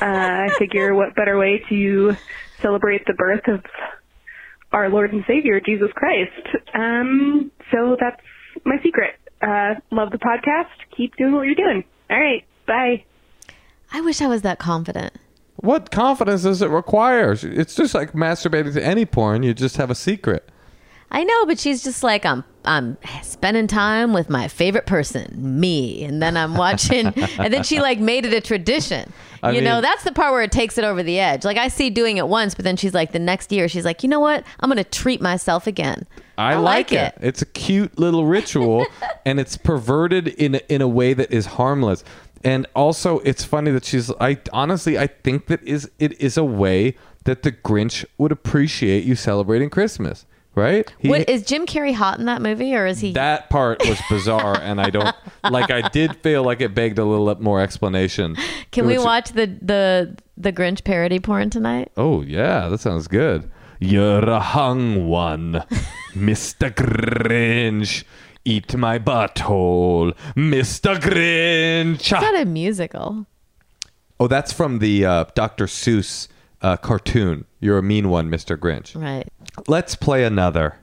Uh, 0.00 0.46
I 0.46 0.48
figure 0.58 0.94
what 0.94 1.14
better 1.16 1.36
way 1.36 1.62
to 1.68 2.16
celebrate 2.60 3.06
the 3.06 3.14
birth 3.14 3.46
of 3.48 3.64
our 4.72 4.88
Lord 4.88 5.12
and 5.12 5.24
Savior, 5.26 5.60
Jesus 5.60 5.88
Christ. 5.94 6.56
Um, 6.74 7.50
so 7.70 7.96
that's 7.98 8.20
my 8.64 8.76
secret. 8.82 9.14
Uh, 9.40 9.74
love 9.90 10.10
the 10.10 10.18
podcast. 10.18 10.70
Keep 10.96 11.16
doing 11.16 11.34
what 11.34 11.42
you're 11.42 11.54
doing. 11.54 11.84
All 12.10 12.18
right. 12.18 12.44
Bye. 12.66 13.04
I 13.92 14.00
wish 14.00 14.20
I 14.20 14.26
was 14.26 14.42
that 14.42 14.58
confident. 14.58 15.14
What 15.56 15.90
confidence 15.90 16.42
does 16.42 16.60
it 16.62 16.68
require? 16.68 17.32
It's 17.40 17.74
just 17.74 17.94
like 17.94 18.12
masturbating 18.12 18.74
to 18.74 18.84
any 18.84 19.06
porn. 19.06 19.42
You 19.42 19.54
just 19.54 19.76
have 19.76 19.90
a 19.90 19.94
secret. 19.94 20.48
I 21.10 21.24
know, 21.24 21.46
but 21.46 21.58
she's 21.58 21.82
just 21.82 22.02
like 22.02 22.24
I'm. 22.24 22.44
I'm 22.64 22.98
spending 23.22 23.68
time 23.68 24.12
with 24.12 24.28
my 24.28 24.48
favorite 24.48 24.86
person, 24.86 25.60
me, 25.60 26.02
and 26.02 26.20
then 26.20 26.36
I'm 26.36 26.56
watching, 26.56 27.06
and 27.38 27.54
then 27.54 27.62
she 27.62 27.78
like 27.80 28.00
made 28.00 28.26
it 28.26 28.32
a 28.32 28.40
tradition. 28.40 29.12
I 29.40 29.52
you 29.52 29.60
know, 29.60 29.80
that's 29.80 30.02
the 30.02 30.10
part 30.10 30.32
where 30.32 30.42
it 30.42 30.50
takes 30.50 30.76
it 30.76 30.82
over 30.82 31.04
the 31.04 31.20
edge. 31.20 31.44
Like 31.44 31.58
I 31.58 31.68
see 31.68 31.90
doing 31.90 32.16
it 32.16 32.26
once, 32.26 32.56
but 32.56 32.64
then 32.64 32.76
she's 32.76 32.92
like, 32.92 33.12
the 33.12 33.20
next 33.20 33.52
year, 33.52 33.68
she's 33.68 33.84
like, 33.84 34.02
you 34.02 34.08
know 34.08 34.18
what? 34.18 34.44
I'm 34.58 34.68
going 34.68 34.82
to 34.82 34.90
treat 34.90 35.20
myself 35.20 35.68
again. 35.68 36.08
I, 36.36 36.56
like, 36.56 36.92
it. 36.92 37.14
It's 37.20 37.40
a 37.40 37.46
cute 37.46 37.98
little 37.98 38.26
ritual, 38.26 38.84
and 39.24 39.38
it's 39.38 39.56
perverted 39.56 40.28
in 40.28 40.56
in 40.68 40.82
a 40.82 40.88
way 40.88 41.14
that 41.14 41.30
is 41.30 41.46
harmless. 41.46 42.02
And 42.44 42.66
also, 42.74 43.20
it's 43.20 43.44
funny 43.44 43.70
that 43.70 43.84
she's. 43.84 44.10
I 44.20 44.38
honestly, 44.52 44.98
I 44.98 45.06
think 45.06 45.46
that 45.46 45.62
is 45.62 45.90
it 45.98 46.20
is 46.20 46.36
a 46.36 46.44
way 46.44 46.96
that 47.24 47.42
the 47.42 47.52
Grinch 47.52 48.04
would 48.18 48.32
appreciate 48.32 49.04
you 49.04 49.14
celebrating 49.14 49.70
Christmas, 49.70 50.26
right? 50.56 50.92
He- 50.98 51.08
What, 51.08 51.28
is 51.30 51.44
Jim 51.44 51.66
Carrey 51.66 51.94
hot 51.94 52.18
in 52.18 52.24
that 52.24 52.42
movie, 52.42 52.74
or 52.74 52.86
is 52.86 52.98
he? 52.98 53.12
that 53.12 53.48
part 53.50 53.78
was 53.86 54.00
bizarre, 54.10 54.58
and 54.60 54.80
I 54.80 54.90
don't 54.90 55.14
like. 55.50 55.70
I 55.70 55.88
did 55.88 56.16
feel 56.16 56.42
like 56.42 56.60
it 56.60 56.74
begged 56.74 56.98
a 56.98 57.04
little 57.04 57.40
more 57.40 57.60
explanation. 57.60 58.36
Can 58.72 58.86
we 58.86 58.98
watch 58.98 59.30
the 59.30 59.46
the 59.62 60.16
the 60.36 60.52
Grinch 60.52 60.82
parody 60.82 61.20
porn 61.20 61.50
tonight? 61.50 61.92
Oh 61.96 62.22
yeah, 62.22 62.68
that 62.68 62.80
sounds 62.80 63.06
good. 63.06 63.48
You're 63.78 64.28
a 64.28 64.40
hung 64.40 65.06
one, 65.06 65.62
Mr. 66.14 66.74
Grinch. 66.74 68.04
Eat 68.44 68.76
my 68.76 68.96
butthole, 68.98 70.14
Mr. 70.36 70.96
Grinch. 71.00 72.00
Is 72.02 72.08
that 72.10 72.34
a 72.40 72.44
musical? 72.44 73.26
Oh, 74.20 74.28
that's 74.28 74.52
from 74.52 74.78
the 74.78 75.04
uh, 75.04 75.24
Dr. 75.34 75.66
Seuss 75.66 76.28
uh, 76.62 76.76
cartoon. 76.76 77.44
You're 77.60 77.76
a 77.78 77.82
mean 77.82 78.08
one, 78.08 78.30
Mr. 78.30 78.56
Grinch. 78.56 78.94
Right. 79.00 79.28
Let's 79.66 79.94
play 79.96 80.24
another. 80.24 80.78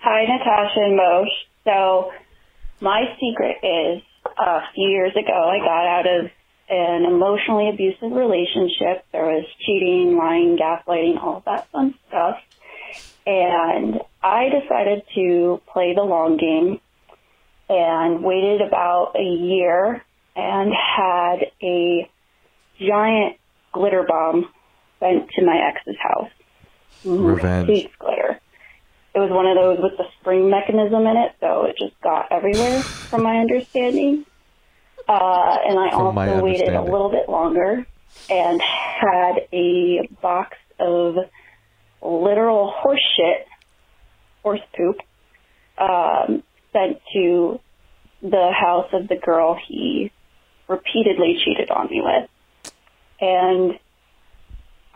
Hi, 0.00 0.24
Natasha 0.24 0.80
and 0.80 0.98
Moshe. 0.98 1.28
So, 1.64 2.12
my 2.80 3.04
secret 3.20 3.56
is 3.62 4.02
a 4.38 4.60
few 4.74 4.88
years 4.88 5.12
ago, 5.12 5.48
I 5.48 5.58
got 5.58 5.86
out 5.86 6.06
of 6.06 6.30
an 6.68 7.04
emotionally 7.04 7.68
abusive 7.68 8.12
relationship. 8.12 9.04
There 9.12 9.24
was 9.24 9.46
cheating, 9.64 10.16
lying, 10.16 10.58
gaslighting, 10.58 11.22
all 11.22 11.42
that 11.46 11.68
fun 11.70 11.94
stuff. 12.08 12.36
And 13.26 14.00
I 14.22 14.48
decided 14.48 15.02
to 15.14 15.60
play 15.72 15.94
the 15.94 16.02
long 16.02 16.36
game 16.36 16.80
and 17.68 18.22
waited 18.22 18.62
about 18.62 19.12
a 19.16 19.24
year 19.24 20.04
and 20.34 20.72
had 20.72 21.50
a 21.62 22.10
giant 22.78 23.36
glitter 23.72 24.04
bomb 24.06 24.48
sent 25.00 25.28
to 25.30 25.44
my 25.44 25.58
ex's 25.70 25.96
house. 26.00 26.30
Revenge. 27.04 27.68
Hates 27.68 27.94
glitter. 27.98 28.40
It 29.14 29.18
was 29.18 29.30
one 29.30 29.46
of 29.46 29.56
those 29.56 29.78
with 29.82 29.96
the 29.96 30.04
spring 30.20 30.50
mechanism 30.50 31.06
in 31.06 31.16
it, 31.16 31.32
so 31.40 31.64
it 31.64 31.76
just 31.78 31.98
got 32.02 32.30
everywhere, 32.30 32.82
from 32.82 33.22
my 33.22 33.38
understanding. 33.38 34.26
Uh, 35.08 35.56
and 35.66 35.78
I 35.78 35.90
From 35.90 36.18
also 36.18 36.42
waited 36.42 36.74
a 36.74 36.82
little 36.82 37.10
bit 37.10 37.28
longer 37.28 37.86
and 38.28 38.60
had 38.60 39.46
a 39.52 40.08
box 40.20 40.56
of 40.78 41.16
literal 42.02 42.72
horse 42.76 43.02
shit, 43.16 43.46
horse 44.42 44.60
poop, 44.76 44.96
um, 45.78 46.42
sent 46.72 47.00
to 47.12 47.60
the 48.22 48.50
house 48.52 48.88
of 48.92 49.08
the 49.08 49.16
girl 49.16 49.58
he 49.66 50.10
repeatedly 50.68 51.38
cheated 51.44 51.70
on 51.70 51.88
me 51.88 52.02
with. 52.02 52.72
And 53.20 53.78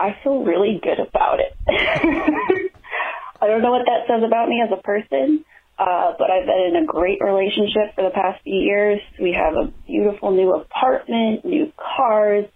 I 0.00 0.16
feel 0.24 0.42
really 0.42 0.80
good 0.82 0.98
about 0.98 1.40
it. 1.40 1.54
I 1.68 3.46
don't 3.46 3.60
know 3.60 3.70
what 3.70 3.84
that 3.84 4.08
says 4.08 4.22
about 4.26 4.48
me 4.48 4.62
as 4.64 4.70
a 4.72 4.80
person, 4.82 5.44
uh, 5.78 6.12
but 6.18 6.30
I've 6.30 6.46
been 6.46 6.74
in 6.74 6.82
a 6.82 6.86
great 6.86 7.20
relationship 7.20 7.94
for 7.94 8.04
the 8.04 8.10
past 8.10 8.42
few 8.42 8.56
years. 8.56 9.00
We 9.20 9.32
have 9.32 9.52
a 9.54 9.70
beautiful 9.86 10.30
new 10.30 10.54
apartment, 10.54 11.44
new 11.44 11.70
cars, 11.76 12.46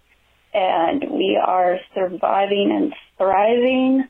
and 0.55 1.03
we 1.11 1.39
are 1.43 1.77
surviving 1.93 2.71
and 2.75 2.93
thriving. 3.17 4.05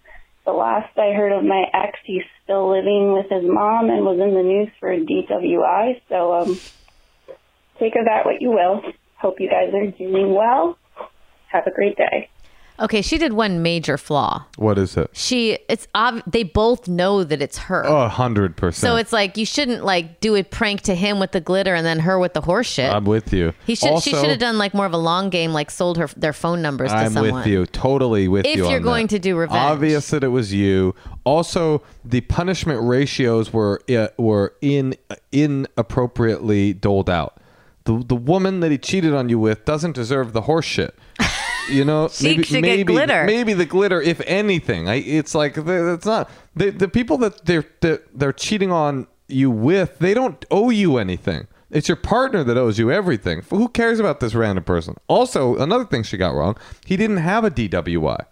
The 0.45 0.51
last 0.51 0.97
I 0.97 1.11
heard 1.11 1.33
of 1.33 1.43
my 1.43 1.65
ex, 1.73 1.99
he's 2.05 2.23
still 2.43 2.71
living 2.71 3.11
with 3.11 3.29
his 3.29 3.43
mom 3.43 3.89
and 3.89 4.05
was 4.05 4.19
in 4.19 4.33
the 4.33 4.43
news 4.43 4.69
for 4.79 4.91
a 4.91 4.99
DWI. 4.99 6.01
So, 6.07 6.33
um, 6.33 6.59
take 7.79 7.95
of 7.95 8.05
that 8.05 8.25
what 8.25 8.41
you 8.41 8.51
will. 8.51 8.81
Hope 9.19 9.41
you 9.41 9.49
guys 9.49 9.73
are 9.73 9.91
doing 9.91 10.33
well. 10.33 10.77
Have 11.51 11.67
a 11.67 11.71
great 11.71 11.97
day. 11.97 12.29
Okay, 12.77 13.01
she 13.01 13.17
did 13.17 13.31
one 13.33 13.61
major 13.61 13.97
flaw. 13.97 14.45
What 14.57 14.77
is 14.77 14.97
it? 14.97 15.09
She, 15.13 15.57
it's 15.69 15.87
ob- 15.95 16.23
they 16.27 16.43
both 16.43 16.89
know 16.89 17.23
that 17.23 17.41
it's 17.41 17.57
her. 17.57 17.85
Oh, 17.85 18.09
100%. 18.09 18.73
So 18.73 18.97
it's 18.97 19.13
like 19.13 19.37
you 19.37 19.45
shouldn't 19.45 19.85
like 19.85 20.19
do 20.19 20.35
a 20.35 20.43
prank 20.43 20.81
to 20.81 20.93
him 20.95 21.17
with 21.19 21.31
the 21.31 21.39
glitter 21.39 21.73
and 21.73 21.85
then 21.85 21.99
her 21.99 22.19
with 22.19 22.33
the 22.33 22.41
horse 22.41 22.67
shit. 22.67 22.91
I'm 22.91 23.05
with 23.05 23.31
you. 23.31 23.53
he 23.65 23.75
should. 23.75 24.01
she 24.03 24.11
should 24.11 24.29
have 24.29 24.39
done 24.39 24.57
like 24.57 24.73
more 24.73 24.85
of 24.85 24.91
a 24.93 24.97
long 24.97 25.29
game, 25.29 25.53
like 25.53 25.71
sold 25.71 25.97
her 25.97 26.07
their 26.17 26.33
phone 26.33 26.61
numbers 26.61 26.91
to 26.91 26.97
I'm 26.97 27.11
someone. 27.13 27.35
with 27.35 27.47
you. 27.47 27.65
Totally 27.65 28.27
with 28.27 28.45
If 28.45 28.57
you. 28.57 28.67
you're 28.67 28.77
on 28.77 28.81
going 28.83 29.07
that. 29.07 29.11
to 29.15 29.19
do 29.19 29.37
revenge. 29.37 29.57
obvious 29.57 30.09
that 30.09 30.23
it 30.23 30.27
was 30.29 30.53
you. 30.53 30.93
Also, 31.23 31.81
the 32.03 32.21
punishment 32.21 32.81
ratios 32.83 33.53
were 33.53 33.81
uh, 33.89 34.07
were 34.17 34.53
in 34.61 34.95
inappropriately 35.31 36.73
doled 36.73 37.09
out. 37.09 37.37
The 37.85 38.03
the 38.05 38.15
woman 38.15 38.59
that 38.61 38.71
he 38.71 38.77
cheated 38.77 39.13
on 39.13 39.29
you 39.29 39.39
with 39.39 39.63
doesn't 39.65 39.93
deserve 39.93 40.33
the 40.33 40.41
horse 40.41 40.65
shit. 40.65 40.95
You 41.69 41.83
know, 41.85 42.09
maybe 42.21 42.43
get 42.43 42.61
maybe 42.61 42.93
glitter. 42.93 43.23
maybe 43.25 43.53
the 43.53 43.65
glitter, 43.65 44.01
if 44.01 44.21
anything. 44.21 44.87
I, 44.87 44.95
it's 44.95 45.33
like 45.33 45.57
it's 45.57 46.05
not 46.05 46.29
the 46.55 46.69
the 46.69 46.87
people 46.87 47.17
that 47.19 47.45
they're 47.45 47.65
that 47.81 48.03
they're 48.17 48.33
cheating 48.33 48.71
on 48.71 49.07
you 49.27 49.49
with. 49.49 49.99
They 49.99 50.13
don't 50.13 50.43
owe 50.51 50.69
you 50.69 50.97
anything. 50.97 51.47
It's 51.71 51.89
your 51.89 51.95
partner 51.97 52.43
that 52.43 52.57
owes 52.57 52.77
you 52.77 52.91
everything. 52.91 53.41
Who 53.49 53.67
cares 53.69 53.99
about 53.99 54.19
this 54.19 54.35
random 54.35 54.63
person? 54.63 54.95
Also, 55.07 55.57
another 55.57 55.85
thing 55.85 56.03
she 56.03 56.15
got 56.17 56.35
wrong. 56.35 56.55
He 56.85 56.95
didn't 56.95 57.17
have 57.17 57.43
a 57.43 57.51
DWI. 57.51 58.25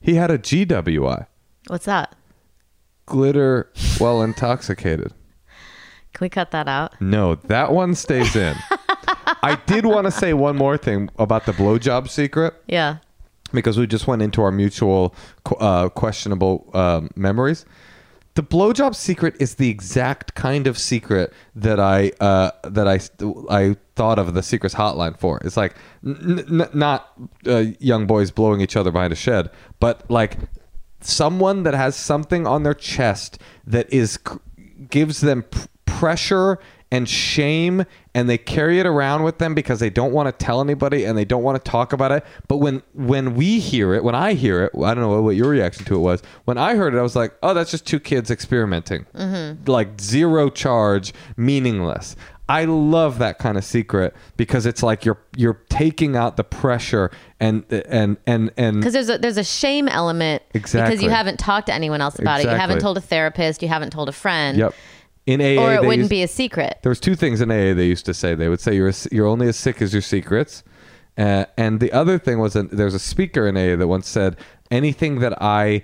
He 0.00 0.14
had 0.14 0.30
a 0.30 0.38
GWI. 0.38 1.26
What's 1.66 1.86
that? 1.86 2.14
Glitter 3.06 3.70
while 3.98 4.22
intoxicated. 4.22 5.12
Can 6.14 6.24
we 6.24 6.28
cut 6.28 6.50
that 6.52 6.68
out? 6.68 6.98
No, 7.00 7.34
that 7.34 7.72
one 7.72 7.94
stays 7.94 8.34
in. 8.36 8.56
I 9.42 9.54
did 9.66 9.86
want 9.86 10.06
to 10.06 10.10
say 10.10 10.32
one 10.34 10.56
more 10.56 10.76
thing 10.76 11.10
about 11.18 11.46
the 11.46 11.52
blowjob 11.52 12.08
secret 12.08 12.54
Yeah. 12.66 12.98
because 13.52 13.78
we 13.78 13.86
just 13.86 14.06
went 14.06 14.22
into 14.22 14.42
our 14.42 14.50
mutual 14.52 15.14
uh, 15.58 15.88
questionable 15.90 16.68
um, 16.74 17.10
memories. 17.16 17.64
The 18.34 18.42
blowjob 18.44 18.94
secret 18.94 19.34
is 19.40 19.56
the 19.56 19.68
exact 19.68 20.34
kind 20.36 20.66
of 20.68 20.78
secret 20.78 21.32
that 21.56 21.80
I 21.80 22.12
uh, 22.20 22.52
that 22.62 22.86
I 22.86 23.00
I 23.50 23.74
thought 23.96 24.18
of 24.20 24.34
the 24.34 24.44
secrets 24.44 24.76
hotline 24.76 25.18
for. 25.18 25.40
It's 25.44 25.56
like 25.56 25.74
n- 26.06 26.44
n- 26.48 26.68
not 26.72 27.08
uh, 27.48 27.64
young 27.80 28.06
boys 28.06 28.30
blowing 28.30 28.60
each 28.60 28.76
other 28.76 28.92
behind 28.92 29.12
a 29.12 29.16
shed, 29.16 29.50
but 29.80 30.08
like 30.08 30.36
someone 31.00 31.64
that 31.64 31.74
has 31.74 31.96
something 31.96 32.46
on 32.46 32.62
their 32.62 32.74
chest 32.74 33.38
that 33.66 33.92
is 33.92 34.20
c- 34.28 34.36
gives 34.88 35.20
them 35.20 35.44
pressure 35.84 36.60
and 36.90 37.08
shame 37.08 37.84
and 38.14 38.28
they 38.28 38.38
carry 38.38 38.78
it 38.78 38.86
around 38.86 39.22
with 39.22 39.38
them 39.38 39.54
because 39.54 39.80
they 39.80 39.90
don't 39.90 40.12
want 40.12 40.26
to 40.26 40.44
tell 40.44 40.60
anybody 40.60 41.04
and 41.04 41.18
they 41.18 41.24
don't 41.24 41.42
want 41.42 41.62
to 41.62 41.70
talk 41.70 41.92
about 41.92 42.10
it 42.10 42.24
but 42.46 42.56
when 42.56 42.82
when 42.94 43.34
we 43.34 43.58
hear 43.58 43.94
it 43.94 44.02
when 44.02 44.14
i 44.14 44.32
hear 44.32 44.64
it 44.64 44.72
i 44.82 44.94
don't 44.94 45.02
know 45.02 45.20
what 45.20 45.36
your 45.36 45.48
reaction 45.48 45.84
to 45.84 45.94
it 45.94 45.98
was 45.98 46.22
when 46.44 46.56
i 46.56 46.74
heard 46.74 46.94
it 46.94 46.98
i 46.98 47.02
was 47.02 47.16
like 47.16 47.34
oh 47.42 47.52
that's 47.52 47.70
just 47.70 47.86
two 47.86 48.00
kids 48.00 48.30
experimenting 48.30 49.04
mm-hmm. 49.14 49.62
like 49.70 50.00
zero 50.00 50.48
charge 50.48 51.12
meaningless 51.36 52.16
I 52.50 52.64
love 52.64 53.18
that 53.18 53.38
kind 53.38 53.58
of 53.58 53.64
secret 53.64 54.16
because 54.38 54.64
it's 54.64 54.82
like 54.82 55.04
you're 55.04 55.18
you're 55.36 55.60
taking 55.68 56.16
out 56.16 56.38
the 56.38 56.44
pressure 56.44 57.10
and 57.38 57.62
and 57.70 58.16
and 58.26 58.50
and 58.56 58.76
Because 58.76 58.94
there's 58.94 59.10
a 59.10 59.18
there's 59.18 59.36
a 59.36 59.44
shame 59.44 59.86
element 59.86 60.42
exactly 60.54 60.96
because 60.96 61.04
you 61.04 61.10
haven't 61.10 61.38
talked 61.38 61.66
to 61.66 61.74
anyone 61.74 62.00
else 62.00 62.18
about 62.18 62.40
it. 62.40 62.44
You 62.44 62.48
haven't 62.48 62.78
told 62.78 62.96
a 62.96 63.02
therapist. 63.02 63.60
You 63.60 63.68
haven't 63.68 63.90
told 63.90 64.08
a 64.08 64.12
friend. 64.12 64.56
Yep. 64.56 64.74
In 65.28 65.42
AA, 65.42 65.62
Or 65.62 65.74
it 65.74 65.80
wouldn't 65.82 65.98
used- 65.98 66.10
be 66.10 66.22
a 66.22 66.28
secret. 66.28 66.78
There 66.82 66.88
was 66.88 67.00
two 67.00 67.14
things 67.14 67.42
in 67.42 67.50
AA 67.50 67.74
they 67.74 67.84
used 67.84 68.06
to 68.06 68.14
say. 68.14 68.34
They 68.34 68.48
would 68.48 68.60
say 68.60 68.74
you're 68.74 68.88
a, 68.88 68.94
you're 69.12 69.26
only 69.26 69.46
as 69.46 69.56
sick 69.56 69.82
as 69.82 69.92
your 69.92 70.00
secrets, 70.00 70.64
uh, 71.18 71.44
and 71.58 71.80
the 71.80 71.92
other 71.92 72.18
thing 72.18 72.38
was 72.38 72.54
that 72.54 72.70
there's 72.70 72.94
a 72.94 72.98
speaker 72.98 73.46
in 73.46 73.54
AA 73.56 73.76
that 73.76 73.86
once 73.88 74.08
said 74.08 74.36
anything 74.70 75.18
that 75.20 75.40
I 75.42 75.82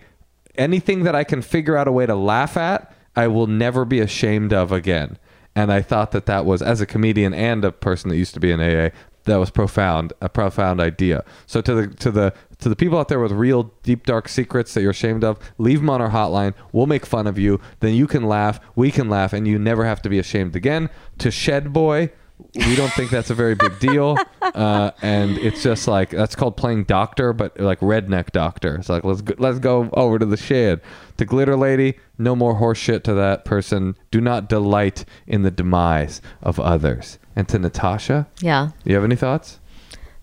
anything 0.56 1.02
that 1.04 1.14
I 1.14 1.24
can 1.24 1.42
figure 1.42 1.76
out 1.76 1.86
a 1.88 1.92
way 1.92 2.06
to 2.06 2.14
laugh 2.14 2.56
at, 2.56 2.90
I 3.16 3.26
will 3.26 3.46
never 3.46 3.84
be 3.84 4.00
ashamed 4.00 4.52
of 4.54 4.72
again. 4.72 5.18
And 5.54 5.70
I 5.72 5.82
thought 5.82 6.12
that 6.12 6.26
that 6.26 6.44
was 6.46 6.62
as 6.62 6.80
a 6.80 6.86
comedian 6.86 7.34
and 7.34 7.64
a 7.64 7.70
person 7.72 8.08
that 8.10 8.16
used 8.16 8.34
to 8.34 8.40
be 8.40 8.50
in 8.50 8.60
AA. 8.60 8.90
That 9.24 9.36
was 9.36 9.50
profound, 9.50 10.12
a 10.20 10.28
profound 10.28 10.80
idea. 10.80 11.24
So 11.46 11.60
to 11.62 11.74
the 11.74 11.86
to 11.96 12.10
the 12.10 12.34
to 12.58 12.68
the 12.68 12.76
people 12.76 12.98
out 12.98 13.08
there 13.08 13.20
with 13.20 13.32
real 13.32 13.72
deep 13.82 14.04
dark 14.04 14.28
secrets 14.28 14.74
that 14.74 14.82
you're 14.82 14.90
ashamed 14.90 15.24
of, 15.24 15.38
leave 15.58 15.80
them 15.80 15.90
on 15.90 16.02
our 16.02 16.10
hotline. 16.10 16.54
We'll 16.72 16.86
make 16.86 17.06
fun 17.06 17.26
of 17.26 17.38
you. 17.38 17.60
Then 17.80 17.94
you 17.94 18.06
can 18.06 18.24
laugh, 18.24 18.60
we 18.76 18.90
can 18.90 19.08
laugh, 19.08 19.32
and 19.32 19.48
you 19.48 19.58
never 19.58 19.84
have 19.84 20.02
to 20.02 20.08
be 20.08 20.18
ashamed 20.18 20.54
again. 20.54 20.90
To 21.18 21.30
Shed 21.30 21.72
Boy, 21.72 22.10
we 22.54 22.74
don't 22.76 22.92
think 22.92 23.10
that's 23.10 23.30
a 23.30 23.34
very 23.34 23.54
big 23.54 23.78
deal, 23.78 24.16
uh, 24.42 24.90
and 25.02 25.38
it's 25.38 25.62
just 25.62 25.86
like 25.86 26.10
that's 26.10 26.34
called 26.34 26.56
playing 26.56 26.84
doctor, 26.84 27.32
but 27.32 27.58
like 27.60 27.80
redneck 27.80 28.32
doctor. 28.32 28.74
It's 28.76 28.88
like 28.88 29.04
let's 29.04 29.22
go, 29.22 29.34
let's 29.38 29.58
go 29.58 29.88
over 29.92 30.18
to 30.18 30.26
the 30.26 30.36
shed. 30.36 30.80
The 31.16 31.24
Glitter 31.24 31.56
Lady, 31.56 31.94
no 32.18 32.34
more 32.34 32.54
horse 32.56 32.78
shit 32.78 33.04
to 33.04 33.14
that 33.14 33.44
person. 33.44 33.96
Do 34.10 34.20
not 34.20 34.48
delight 34.48 35.04
in 35.26 35.42
the 35.42 35.50
demise 35.50 36.20
of 36.42 36.58
others. 36.58 37.18
And 37.36 37.48
to 37.48 37.58
Natasha, 37.58 38.26
Yeah. 38.40 38.70
you 38.84 38.94
have 38.94 39.04
any 39.04 39.16
thoughts? 39.16 39.60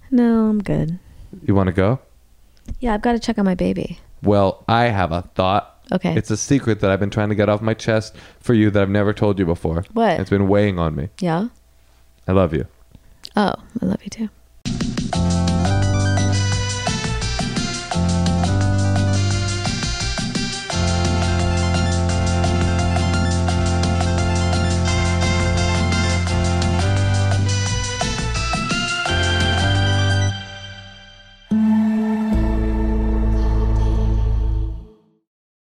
No, 0.10 0.48
I'm 0.50 0.60
good. 0.60 1.00
You 1.44 1.56
want 1.56 1.68
to 1.68 1.74
go? 1.74 2.00
Yeah, 2.80 2.94
I've 2.94 3.02
got 3.02 3.14
to 3.14 3.20
check 3.20 3.38
on 3.40 3.46
my 3.46 3.56
baby. 3.56 4.00
Well, 4.22 4.64
I 4.68 4.84
have 4.86 5.12
a 5.14 5.22
thought. 5.36 5.86
Okay. 5.94 6.14
It's 6.16 6.30
a 6.32 6.38
secret 6.38 6.80
that 6.82 6.92
I've 6.92 7.00
been 7.00 7.10
trying 7.10 7.30
to 7.30 7.36
get 7.36 7.50
off 7.50 7.62
my 7.62 7.74
chest 7.74 8.16
for 8.40 8.54
you 8.54 8.70
that 8.72 8.82
I've 8.82 8.90
never 8.90 9.14
told 9.14 9.40
you 9.40 9.46
before. 9.46 9.84
What? 9.94 10.20
It's 10.20 10.30
been 10.30 10.48
weighing 10.48 10.80
on 10.80 10.96
me. 10.96 11.10
Yeah. 11.20 11.48
I 12.32 12.34
love 12.34 12.54
you. 12.54 12.66
Oh, 13.36 13.56
I 13.82 13.86
love 13.86 14.02
you 14.06 14.10
too. 14.10 14.30